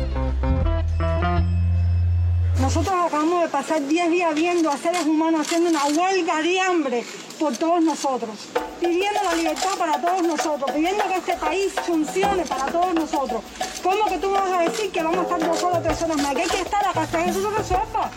Nosotros 2.68 2.96
acabamos 3.06 3.44
de 3.44 3.48
pasar 3.48 3.80
10 3.80 4.10
días 4.10 4.34
viendo 4.34 4.70
a 4.70 4.76
seres 4.76 5.06
humanos 5.06 5.40
haciendo 5.40 5.70
una 5.70 5.86
huelga 5.86 6.42
de 6.42 6.60
hambre 6.60 7.02
por 7.40 7.56
todos 7.56 7.80
nosotros, 7.80 8.30
pidiendo 8.78 9.22
la 9.24 9.34
libertad 9.34 9.70
para 9.78 9.98
todos 9.98 10.22
nosotros, 10.22 10.70
pidiendo 10.72 11.02
que 11.08 11.16
este 11.16 11.32
país 11.36 11.72
funcione 11.86 12.44
para 12.44 12.66
todos 12.66 12.92
nosotros. 12.92 13.40
¿Cómo 13.82 14.04
que 14.04 14.18
tú 14.18 14.30
vas 14.32 14.52
a 14.52 14.60
decir 14.64 14.92
que 14.92 15.02
vamos 15.02 15.20
a 15.20 15.22
estar 15.22 15.48
dos 15.48 15.62
horas, 15.62 15.82
tres 15.82 16.02
horas 16.02 16.16
más? 16.18 16.34
Que 16.34 16.42
hay 16.42 16.48
que 16.48 16.60
estar 16.60 16.86
acá 16.86 17.00
hasta 17.00 17.24
que 17.24 17.30
eso 17.30 17.40
se 17.40 17.56
resuelva. 17.56 18.10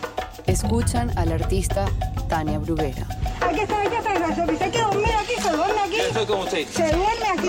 Escuchan 0.46 1.18
al 1.18 1.32
artista 1.32 1.86
Tania 2.28 2.58
Bruguera. 2.58 3.06
Hay 3.40 3.54
que 3.54 3.62
estar 3.62 3.86
aquí 3.86 3.96
hasta 3.96 4.12
que 4.12 4.18
se 4.18 4.26
resuelva. 4.26 4.58
Si 4.58 4.64
hay 4.64 4.70
que 4.70 4.82
dormir 4.82 5.14
aquí, 5.18 5.32
se 5.42 5.50
duerme 5.50 5.80
aquí. 5.80 5.96
Yo 5.96 6.12
soy 6.12 6.26
como 6.26 6.42
usted. 6.42 6.68
Se 6.68 6.82
duerme 6.82 7.26
aquí. 7.38 7.48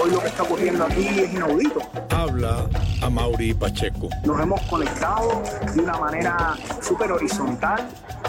Hoy 0.00 0.10
lo 0.10 0.20
que 0.20 0.28
está 0.28 0.42
ocurriendo 0.42 0.84
aquí 0.84 1.06
es 1.06 1.34
inaudito. 1.34 1.80
Habla 2.10 2.66
a 3.02 3.10
Mauri 3.10 3.52
Pacheco. 3.52 4.08
Nos 4.24 4.40
hemos 4.40 4.60
conectado 4.62 5.42
de 5.74 5.82
una 5.82 5.98
manera 5.98 6.56
súper 6.80 7.12
horizontal. 7.12 7.86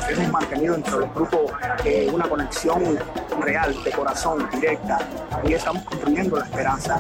Hemos 0.10 0.30
mantenido 0.30 0.76
entre 0.76 0.92
los 0.92 1.14
grupos 1.14 1.52
eh, 1.86 2.10
una 2.14 2.28
conexión 2.28 3.00
real, 3.40 3.82
de 3.82 3.92
corazón, 3.92 4.46
directa. 4.52 5.00
Y 5.48 5.54
estamos 5.54 5.84
construyendo 5.84 6.38
la 6.38 6.46
esperanza. 6.46 7.00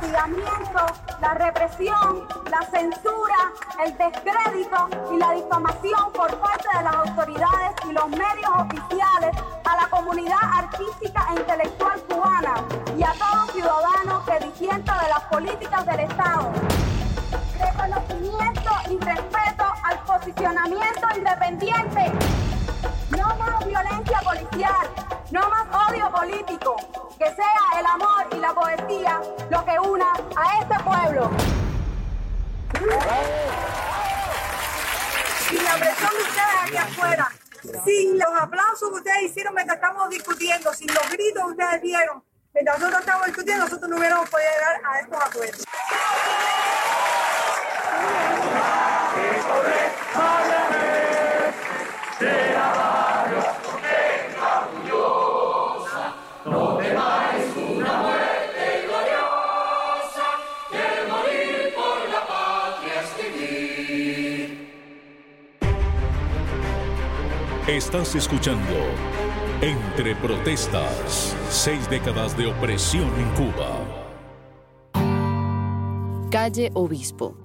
Hostigamiento, 0.00 0.86
la 1.20 1.34
represión, 1.34 2.28
la 2.48 2.62
censura, 2.70 3.52
el 3.84 3.98
descrédito 3.98 4.88
y 5.12 5.16
la 5.16 5.32
difamación 5.32 6.12
por 6.12 6.38
parte 6.38 6.68
de 6.76 6.84
las 6.84 6.94
autoridades 6.94 7.72
y 7.88 7.92
los 7.92 8.08
medios 8.08 8.50
oficiales 8.54 9.36
a 9.64 9.76
la 9.76 9.88
comunidad 9.90 10.38
artística 10.54 11.26
e 11.30 11.40
intelectual 11.40 12.00
cubana 12.02 12.54
y 12.96 13.02
a 13.02 13.12
todo 13.12 13.46
ciudadano 13.52 14.24
que 14.24 14.46
disienta 14.46 15.02
de 15.02 15.08
las 15.08 15.24
políticas 15.24 15.84
del 15.86 16.00
Estado. 16.00 16.52
Reconocimiento 17.58 18.70
y 18.90 18.98
respeto 19.00 19.64
al 19.82 19.98
posicionamiento 20.04 21.08
independiente. 21.16 22.12
No 23.16 23.34
más 23.34 23.66
violencia 23.66 24.20
policial, 24.20 24.88
no 25.32 25.40
más 25.50 25.90
odio 25.90 26.08
político. 26.12 26.76
Que 27.18 27.34
sea 27.34 27.80
el 27.80 27.86
amor 27.86 28.17
lo 28.88 29.64
que 29.66 29.78
una 29.80 30.12
a 30.36 30.60
este 30.60 30.82
pueblo. 30.82 31.30
Sin 35.48 35.64
la 35.64 35.74
presión 35.74 36.10
de 36.10 36.22
ustedes 36.22 36.56
aquí 36.62 36.76
afuera, 36.76 37.28
sin 37.84 38.18
los 38.18 38.28
aplausos 38.40 38.88
que 38.88 38.94
ustedes 38.96 39.22
hicieron 39.24 39.54
mientras 39.54 39.76
estamos 39.76 40.08
discutiendo, 40.08 40.72
sin 40.72 40.88
los 40.88 41.10
gritos 41.10 41.44
que 41.44 41.50
ustedes 41.50 41.82
dieron, 41.82 42.24
mientras 42.54 42.78
nosotros 42.78 43.00
estamos 43.00 43.26
discutiendo, 43.26 43.64
nosotros 43.64 43.90
no 43.90 43.96
hubiéramos 43.96 44.30
podido 44.30 44.50
llegar 44.50 44.80
a 44.84 45.00
estos 45.00 45.22
acuerdos. 45.22 45.64
Estás 67.68 68.14
escuchando 68.14 68.72
Entre 69.60 70.16
Protestas, 70.16 71.36
seis 71.50 71.90
décadas 71.90 72.34
de 72.34 72.46
opresión 72.46 73.10
en 73.20 73.28
Cuba. 73.34 73.78
Calle 76.30 76.70
Obispo. 76.72 77.36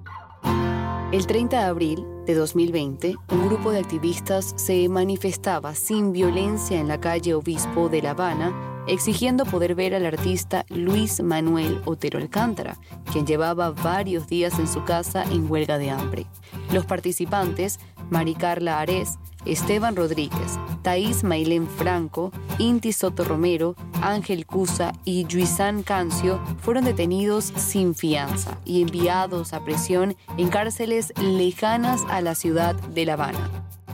El 1.12 1.26
30 1.26 1.58
de 1.58 1.64
abril 1.64 2.06
de 2.24 2.34
2020, 2.36 3.16
un 3.32 3.48
grupo 3.48 3.70
de 3.70 3.80
activistas 3.80 4.54
se 4.56 4.88
manifestaba 4.88 5.74
sin 5.74 6.12
violencia 6.12 6.80
en 6.80 6.88
la 6.88 6.98
calle 6.98 7.34
Obispo 7.34 7.90
de 7.90 8.00
La 8.00 8.12
Habana, 8.12 8.82
exigiendo 8.86 9.44
poder 9.44 9.74
ver 9.74 9.94
al 9.94 10.06
artista 10.06 10.64
Luis 10.70 11.22
Manuel 11.22 11.82
Otero 11.84 12.18
Alcántara, 12.18 12.78
quien 13.12 13.26
llevaba 13.26 13.72
varios 13.72 14.26
días 14.26 14.58
en 14.58 14.68
su 14.68 14.84
casa 14.84 15.22
en 15.24 15.50
huelga 15.50 15.76
de 15.76 15.90
hambre. 15.90 16.24
Los 16.72 16.86
participantes, 16.86 17.78
Mari 18.08 18.34
Carla 18.34 18.80
Ares, 18.80 19.18
Esteban 19.44 19.96
Rodríguez, 19.96 20.58
Thaís 20.82 21.24
Mailén 21.24 21.68
Franco, 21.68 22.32
Inti 22.58 22.92
Soto 22.92 23.24
Romero, 23.24 23.76
Ángel 24.02 24.46
Cusa 24.46 24.92
y 25.04 25.24
Yuizán 25.26 25.82
Cancio 25.82 26.40
fueron 26.60 26.84
detenidos 26.84 27.52
sin 27.56 27.94
fianza 27.94 28.58
y 28.64 28.82
enviados 28.82 29.52
a 29.52 29.64
prisión 29.64 30.16
en 30.36 30.48
cárceles 30.48 31.12
lejanas 31.20 32.02
a 32.08 32.20
la 32.20 32.34
ciudad 32.34 32.74
de 32.74 33.04
La 33.04 33.14
Habana. 33.14 33.50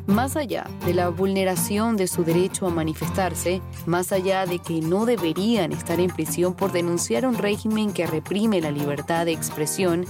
Más 0.06 0.34
allá 0.34 0.66
de 0.86 0.94
la 0.94 1.08
vulneración 1.08 1.96
de 1.96 2.08
su 2.08 2.24
derecho 2.24 2.66
a 2.66 2.70
manifestarse, 2.70 3.62
más 3.86 4.10
allá 4.10 4.44
de 4.44 4.58
que 4.58 4.80
no 4.80 5.06
deberían 5.06 5.70
estar 5.70 6.00
en 6.00 6.10
prisión 6.10 6.54
por 6.54 6.72
denunciar 6.72 7.26
un 7.26 7.36
régimen 7.36 7.92
que 7.92 8.08
reprime 8.08 8.60
la 8.60 8.72
libertad 8.72 9.26
de 9.26 9.32
expresión, 9.32 10.06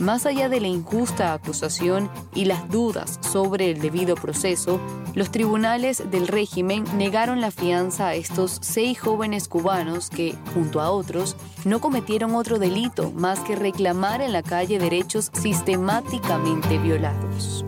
más 0.00 0.26
allá 0.26 0.48
de 0.48 0.60
la 0.60 0.66
injusta 0.66 1.32
acusación 1.32 2.10
y 2.34 2.46
las 2.46 2.68
dudas 2.68 3.20
sobre 3.20 3.70
el 3.70 3.80
debido 3.80 4.16
proceso, 4.16 4.80
los 5.14 5.30
tribunales 5.30 6.10
del 6.10 6.26
régimen 6.26 6.84
negaron 6.96 7.40
la 7.40 7.50
fianza 7.50 8.08
a 8.08 8.14
estos 8.14 8.58
seis 8.62 8.98
jóvenes 8.98 9.46
cubanos 9.46 10.10
que, 10.10 10.34
junto 10.54 10.80
a 10.80 10.90
otros, 10.90 11.36
no 11.64 11.80
cometieron 11.80 12.34
otro 12.34 12.58
delito 12.58 13.12
más 13.12 13.40
que 13.40 13.54
reclamar 13.54 14.22
en 14.22 14.32
la 14.32 14.42
calle 14.42 14.78
derechos 14.78 15.30
sistemáticamente 15.32 16.78
violados. 16.78 17.64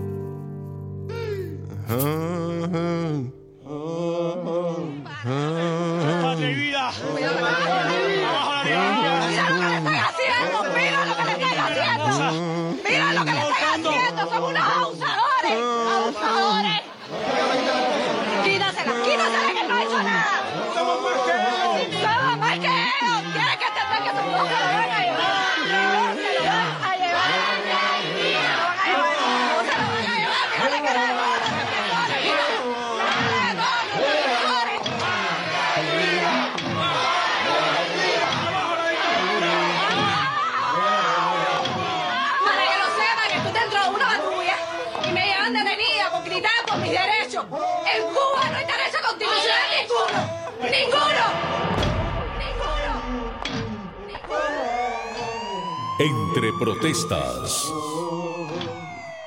Entre 56.05 56.53
protestas. 56.59 57.73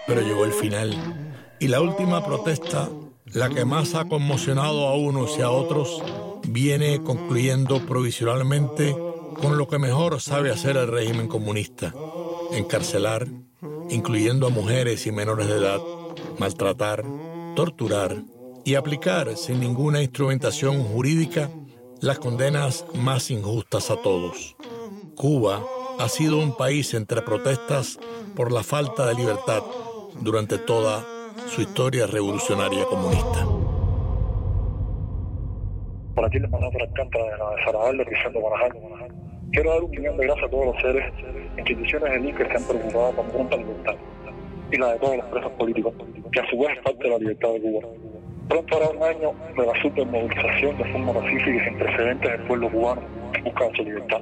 Pero 0.06 0.20
llegó 0.20 0.44
el 0.44 0.52
final. 0.52 1.32
Y 1.58 1.70
la 1.70 1.80
última 1.80 2.26
protesta, 2.26 2.90
la 3.28 3.48
que 3.48 3.64
más 3.64 3.96
ha 3.96 4.10
conmocionado 4.10 4.90
a 4.90 4.98
unos 4.98 5.40
y 5.40 5.42
a 5.42 5.52
otros, 5.52 6.04
viene 6.46 7.02
concluyendo 7.02 7.80
provisionalmente 7.86 8.94
con 9.42 9.58
lo 9.58 9.70
que 9.70 9.80
mejor 9.80 10.20
sabe 10.20 10.52
hacer 10.52 10.76
el 10.76 10.90
régimen 10.90 11.30
comunista, 11.30 11.94
encarcelar, 12.52 13.26
incluyendo 13.90 14.48
a 14.48 14.50
mujeres 14.50 15.08
y 15.08 15.14
menores 15.14 15.48
de 15.48 15.56
edad, 15.56 15.80
maltratar, 16.40 17.06
torturar 17.56 18.22
y 18.66 18.76
aplicar 18.76 19.38
sin 19.38 19.62
ninguna 19.62 20.02
instrumentación 20.02 20.84
jurídica 20.84 21.50
las 22.02 22.20
condenas 22.20 22.86
más 22.96 23.32
injustas 23.32 23.90
a 23.92 23.96
todos. 24.02 24.58
Cuba 25.16 25.66
ha 26.00 26.10
sido 26.10 26.40
un 26.40 26.56
país 26.56 26.94
entre 26.94 27.22
protestas 27.22 28.00
por 28.36 28.52
la 28.52 28.64
falta 28.64 29.08
de 29.08 29.16
libertad 29.16 29.64
durante 30.22 30.58
toda 30.58 31.04
su 31.48 31.62
historia 31.62 32.08
revolucionaria 32.08 32.86
comunista. 32.86 33.46
Por 36.16 36.26
aquí 36.26 36.40
les 36.40 36.50
mandamos 36.50 36.74
por 36.74 36.82
Alcántara 36.82 37.26
de 37.26 37.38
la 37.38 37.92
de 37.92 38.32
de 38.32 38.40
Guanajuato. 38.40 38.80
Quiero 39.52 39.72
dar 39.72 39.84
un 39.84 39.92
millón 39.92 40.18
de 40.18 40.26
gracias 40.26 40.48
a 40.48 40.50
todos 40.50 40.66
los 40.66 40.82
seres, 40.82 41.14
instituciones 41.58 42.12
del 42.12 42.26
INCA 42.26 42.44
que 42.44 42.52
se 42.52 42.58
han 42.58 42.64
preocupado 42.64 43.12
con 43.16 43.28
pronta 43.28 43.58
libertad 43.58 43.96
y 44.72 44.78
la 44.78 44.94
de 44.94 45.00
todos 45.00 45.18
los 45.18 45.26
presos 45.28 45.52
políticos, 45.54 45.94
que 46.32 46.40
a 46.40 46.50
su 46.50 46.58
vez 46.58 46.72
es 46.78 46.84
parte 46.84 47.04
de 47.04 47.10
la 47.10 47.18
libertad 47.18 47.50
de 47.50 47.62
Cuba. 47.62 47.88
Pronto 48.50 48.78
hará 48.78 48.90
un 48.90 49.04
año 49.04 49.34
de 49.58 49.66
la 49.66 49.82
supermovilización 49.82 50.78
de 50.78 50.86
forma 50.92 51.14
pacífica 51.14 51.50
y 51.50 51.60
sin 51.60 51.78
precedentes 51.78 52.32
del 52.32 52.42
pueblo 52.48 52.72
cubano 52.72 53.02
en 53.34 53.44
busca 53.44 53.70
su 53.76 53.84
libertad. 53.84 54.22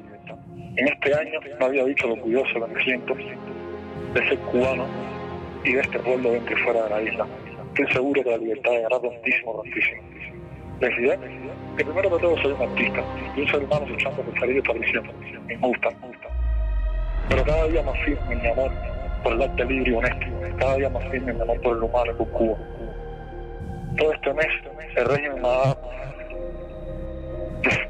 En 0.76 0.88
este 0.88 1.14
año 1.14 1.40
me 1.60 1.66
había 1.66 1.86
dicho 1.86 2.08
lo 2.08 2.16
curioso 2.18 2.54
que 2.54 2.74
me 2.74 2.84
siento 2.84 3.14
de 3.14 4.28
ser 4.28 4.40
cubano 4.40 4.86
y 5.64 5.74
de 5.74 5.82
este 5.82 6.00
pueblo 6.00 6.32
dentro 6.32 6.58
y 6.58 6.62
fuera 6.64 6.84
de 6.84 6.90
la 6.90 7.02
isla. 7.04 7.28
Estoy 7.68 7.94
seguro 7.94 8.24
que 8.24 8.30
la 8.32 8.38
libertad 8.38 8.72
llegará 8.72 9.00
prontísimo, 9.00 9.54
prontísimo. 9.54 10.02
Les 10.80 10.98
diré 10.98 11.20
que 11.78 11.86
primero 11.86 12.10
de 12.10 12.20
todo 12.20 12.38
soy 12.42 12.54
un 12.54 12.62
artista 12.64 13.04
y 13.36 13.42
un 13.42 13.48
ser 13.48 13.64
humano 13.64 13.86
luchando 13.88 14.24
por 14.24 14.40
salir 14.40 14.64
de 14.64 14.74
prisión. 14.74 15.12
Me 15.46 15.58
gusta, 15.58 15.90
me 15.92 16.08
gusta. 16.08 16.28
Pero 17.30 17.44
cada 17.44 17.68
día 17.68 17.84
más 17.84 18.00
firme 18.04 18.36
mi 18.36 18.48
amor 18.48 18.72
por 19.24 19.34
el 19.34 19.42
arte 19.44 19.66
libre 19.66 19.92
y 19.92 19.94
honesto. 19.94 20.26
Cada 20.58 20.76
día 20.78 20.90
más 20.90 21.04
firme 21.10 21.34
mi 21.34 21.42
amor 21.42 21.62
por 21.62 21.78
el 21.78 21.84
humano 21.84 22.18
por 22.18 22.30
Cuba. 22.32 22.58
Todo 23.98 24.12
este 24.12 24.34
mes 24.34 24.48
el 24.96 25.06
régimen 25.06 25.42
me 25.42 25.48
ha 25.48 25.52
dado... 25.52 25.78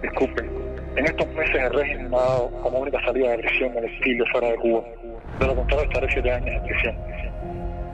Disculpen. 0.01 0.62
En 0.95 1.05
estos 1.05 1.27
meses 1.29 1.55
el 1.55 1.73
régimen 1.73 2.11
me 2.11 2.17
ha 2.17 2.19
dado 2.19 2.51
como 2.61 2.79
única 2.79 3.03
salida 3.03 3.31
de 3.31 3.39
prisión 3.39 3.75
el 3.75 3.85
exilio 3.85 4.25
fuera 4.31 4.49
de 4.49 4.55
Cuba. 4.57 4.83
De 5.39 5.47
lo 5.47 5.55
contrario 5.55 5.85
estaré 5.85 6.07
siete 6.11 6.31
años 6.31 6.55
en 6.55 6.63
prisión. 6.63 6.95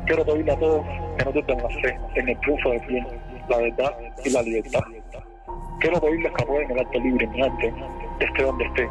Quiero 0.06 0.26
pedirle 0.26 0.52
a 0.52 0.60
todos 0.60 0.86
que 1.18 1.26
no 1.26 1.32
duden 1.32 1.58
la 1.60 1.70
fe 1.82 1.98
en 2.16 2.30
el 2.30 2.40
triunfo 2.42 2.72
del 2.72 2.82
bien, 2.88 3.08
la 3.48 3.58
verdad 3.58 3.96
y 4.26 4.30
la 4.32 4.42
libertad. 4.42 4.82
Quiero 5.80 6.02
pedirles 6.02 6.34
que 6.34 6.44
apoyen 6.44 6.72
el 6.72 6.80
arte 6.80 7.00
libre, 7.00 7.28
mi 7.28 7.42
arte, 7.42 7.74
esté 8.20 8.44
donde 8.44 8.66
esté. 8.66 8.90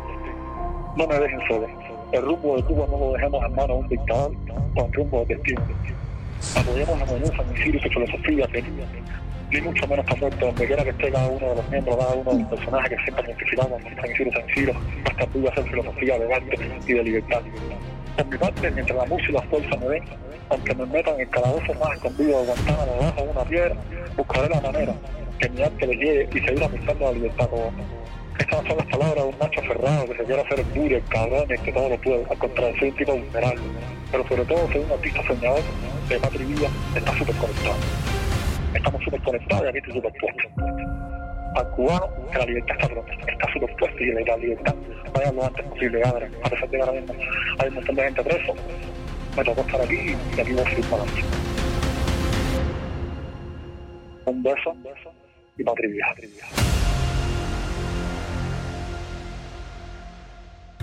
No 0.97 1.07
me 1.07 1.19
dejen 1.19 1.41
solo. 1.47 1.67
El 2.13 2.23
rumbo 2.23 2.57
de 2.57 2.63
Cuba 2.63 2.87
no 2.91 2.99
lo 2.99 3.13
dejemos 3.13 3.45
en 3.45 3.55
manos 3.55 3.69
de 3.69 3.75
un 3.75 3.89
dictador 3.89 4.33
en 4.77 4.93
rumbo 4.95 5.25
de 5.27 5.35
destino. 5.35 5.61
Apoyemos 6.57 6.99
la 6.99 7.05
menuza, 7.05 7.43
mi 7.43 7.77
y 7.77 7.79
filosofía, 7.79 8.47
que 8.47 8.65
ni 9.51 9.61
mucho 9.63 9.87
menos 9.89 10.05
muerto, 10.21 10.47
donde 10.47 10.67
quiera 10.67 10.85
que 10.85 10.91
esté 10.91 11.11
cada 11.11 11.27
uno 11.29 11.49
de 11.49 11.55
los 11.57 11.71
miembros, 11.71 11.97
cada 11.97 12.15
uno 12.15 12.33
de 12.33 12.39
los 12.41 12.49
personajes 12.49 12.91
que 12.91 13.05
siempre 13.05 13.25
identificamos 13.25 13.83
con 13.83 13.97
San 13.97 14.11
Isidro 14.11 14.33
San 14.33 14.51
Isidro, 14.51 14.73
hasta 15.05 15.27
pudo 15.27 15.51
hacer 15.51 15.65
filosofía 15.65 16.19
de 16.19 16.35
arte 16.35 16.59
y 16.87 16.93
de 16.93 17.03
libertad. 17.03 17.43
Por 18.17 18.27
mi 18.27 18.37
parte, 18.37 18.71
mientras 18.71 18.99
la 18.99 19.07
música 19.07 19.31
y 19.31 19.33
la 19.33 19.43
fuerza 19.43 19.77
me 19.77 19.89
den, 19.89 20.05
aunque 20.51 20.75
me 20.75 20.87
metan 20.87 21.15
en 21.15 21.21
el 21.21 21.31
calabozo 21.31 21.75
más 21.75 21.93
escondido 21.95 22.41
de 22.41 22.47
Guantánamo 22.47 22.93
debajo 22.93 23.23
de 23.23 23.29
una 23.31 23.45
piedra, 23.45 23.77
buscaré 24.17 24.49
la 24.49 24.61
manera 24.61 24.95
que 25.39 25.49
mi 25.51 25.63
arte 25.63 25.87
le 25.87 25.95
llegue 25.95 26.29
y 26.33 26.41
seguir 26.41 26.65
apostando 26.65 27.09
a 27.09 27.13
la 27.13 27.17
libertad 27.17 27.49
como 27.49 27.73
Estas 28.39 28.67
son 28.67 28.77
las 28.77 28.87
palabras 28.87 29.15
de 29.15 29.31
un 29.31 29.39
macho 29.39 29.61
aferrado 29.61 30.07
que 30.07 30.17
se 30.17 30.25
quiere 30.25 30.43
hacer 30.43 30.61
el 30.61 30.75
duro, 30.75 30.97
el 30.97 31.05
cabrón, 31.05 31.45
y 31.49 31.59
que 31.59 31.73
todo 31.73 31.89
lo 31.89 31.97
puede, 31.99 32.27
al 32.29 32.39
contrario, 32.39 32.75
un 32.83 32.97
tipo 32.97 33.13
vulnerable. 33.13 33.63
Pero 34.11 34.29
sobre 34.29 34.45
todo 34.45 34.73
soy 34.73 34.81
un 34.81 34.93
artista 34.93 35.23
soñador 35.27 35.63
de 36.09 36.19
patria 36.19 36.71
está 36.97 37.19
súper 37.19 37.35
conectado. 37.37 38.28
Estamos 38.75 39.03
súper 39.05 39.23
conectados 39.23 39.65
y 39.65 39.69
aquí 39.69 39.79
estoy 39.79 39.95
súper 39.95 40.13
puesto. 40.21 40.49
Al 41.57 41.71
cubano, 41.71 42.09
que 42.31 42.39
la 42.39 42.45
libertad 42.47 42.77
está 42.81 43.33
está 43.33 43.53
súper 43.53 43.77
puesto 43.77 44.05
y 44.05 44.13
la 44.13 44.37
libertad 44.37 44.75
vaya 45.13 45.33
lo 45.33 45.45
antes 45.45 45.65
posible, 45.67 46.03
a 46.03 46.49
pesar 46.49 46.69
de 46.69 46.77
que 46.77 46.83
ahora 46.83 47.01
mismo 47.01 47.15
hay 47.59 47.69
un 47.69 47.75
montón 47.75 47.95
de 47.95 48.03
gente 48.03 48.23
preso, 48.23 48.55
me 49.37 49.45
tocó 49.45 49.61
estar 49.63 49.81
aquí 49.81 50.17
y 50.37 50.41
aquí 50.41 50.53
voy 50.53 50.63
a 50.63 50.69
seguir 50.69 50.85
para 50.87 51.03
adelante. 51.03 51.23
Un 54.27 54.43
beso 54.43 54.77
y 55.57 55.65
patria 55.65 55.89
y 55.89 55.93
vida. 55.93 56.07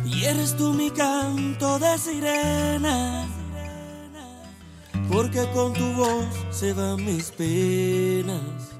Y 0.06 0.26
eres 0.26 0.56
tú 0.56 0.74
mi 0.74 0.89
canto 0.91 1.80
de 1.80 1.98
sirena, 1.98 3.28
porque 5.11 5.45
con 5.53 5.73
tu 5.73 5.93
voz 5.93 6.25
se 6.51 6.73
van 6.73 7.03
mis 7.03 7.31
penas. 7.31 8.75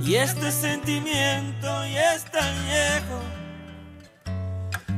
Y 0.00 0.14
este 0.14 0.50
sentimiento 0.50 1.66
ya 1.92 2.14
es 2.14 2.24
tan 2.30 2.54
viejo, 2.66 3.20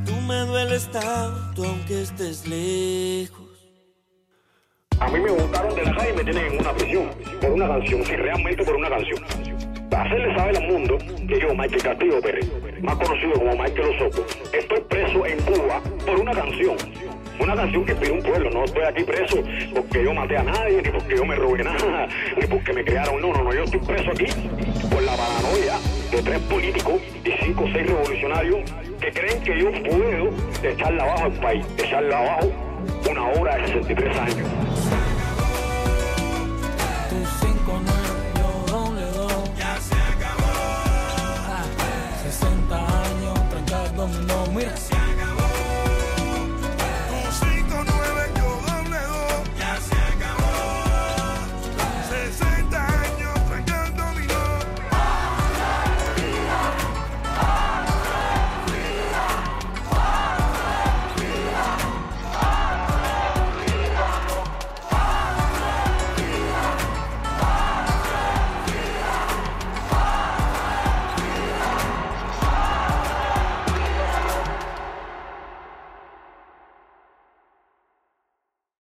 tú 0.05 0.21
me 0.21 0.39
dueles 0.45 0.89
tanto 0.91 1.65
aunque 1.65 2.03
estés 2.03 2.47
lejos. 2.47 3.43
A 4.99 5.09
mí 5.09 5.19
me 5.19 5.31
botaron 5.31 5.75
de 5.75 5.83
la 5.83 5.95
calle 5.95 6.11
y 6.11 6.15
me 6.15 6.23
tienen 6.23 6.53
en 6.53 6.59
una 6.61 6.73
prisión 6.73 7.09
por 7.41 7.51
una 7.51 7.67
canción, 7.67 8.05
sí, 8.05 8.15
realmente 8.15 8.63
por 8.63 8.75
una 8.75 8.89
canción. 8.89 9.19
Para 9.89 10.03
hacerle 10.03 10.35
saber 10.35 10.57
al 10.57 10.67
mundo 10.67 10.97
que 10.97 11.39
yo, 11.41 11.53
Michael 11.53 11.83
Castillo 11.83 12.21
Pérez, 12.21 12.49
más 12.81 12.95
conocido 12.95 13.33
como 13.33 13.51
Michael 13.51 13.95
Osoco, 13.95 14.25
estoy 14.53 14.81
preso 14.89 15.25
en 15.25 15.41
Cuba 15.41 15.81
por 16.05 16.19
una 16.19 16.31
canción. 16.31 16.77
Una 17.39 17.55
canción 17.55 17.85
que 17.85 17.95
pide 17.95 18.11
un 18.11 18.21
pueblo, 18.21 18.49
no 18.51 18.63
estoy 18.63 18.83
aquí 18.83 19.03
preso 19.03 19.43
porque 19.73 20.03
yo 20.03 20.13
maté 20.13 20.37
a 20.37 20.43
nadie, 20.43 20.81
ni 20.81 20.89
porque 20.89 21.15
yo 21.15 21.25
me 21.25 21.35
robé 21.35 21.63
nada, 21.63 22.07
ni 22.37 22.47
porque 22.47 22.73
me 22.73 22.83
crearon. 22.83 23.21
No, 23.21 23.33
no, 23.33 23.43
no, 23.43 23.53
yo 23.53 23.63
estoy 23.63 23.79
preso 23.79 24.11
aquí 24.11 24.25
por 24.89 25.01
la 25.03 25.15
paranoia 25.15 25.79
de 26.11 26.21
tres 26.21 26.39
políticos 26.41 27.01
y 27.25 27.31
cinco 27.43 27.63
o 27.63 27.67
seis 27.71 27.87
revolucionarios 27.87 28.71
que 28.99 29.11
creen 29.11 29.43
que 29.43 29.59
yo 29.59 29.71
puedo 29.83 30.29
echarle 30.63 31.01
abajo 31.01 31.23
al 31.25 31.33
país, 31.33 31.65
echarle 31.77 32.13
abajo 32.13 32.51
una 33.09 33.27
hora 33.27 33.57
de 33.57 33.67
63 33.67 34.17
años. 34.17 35.02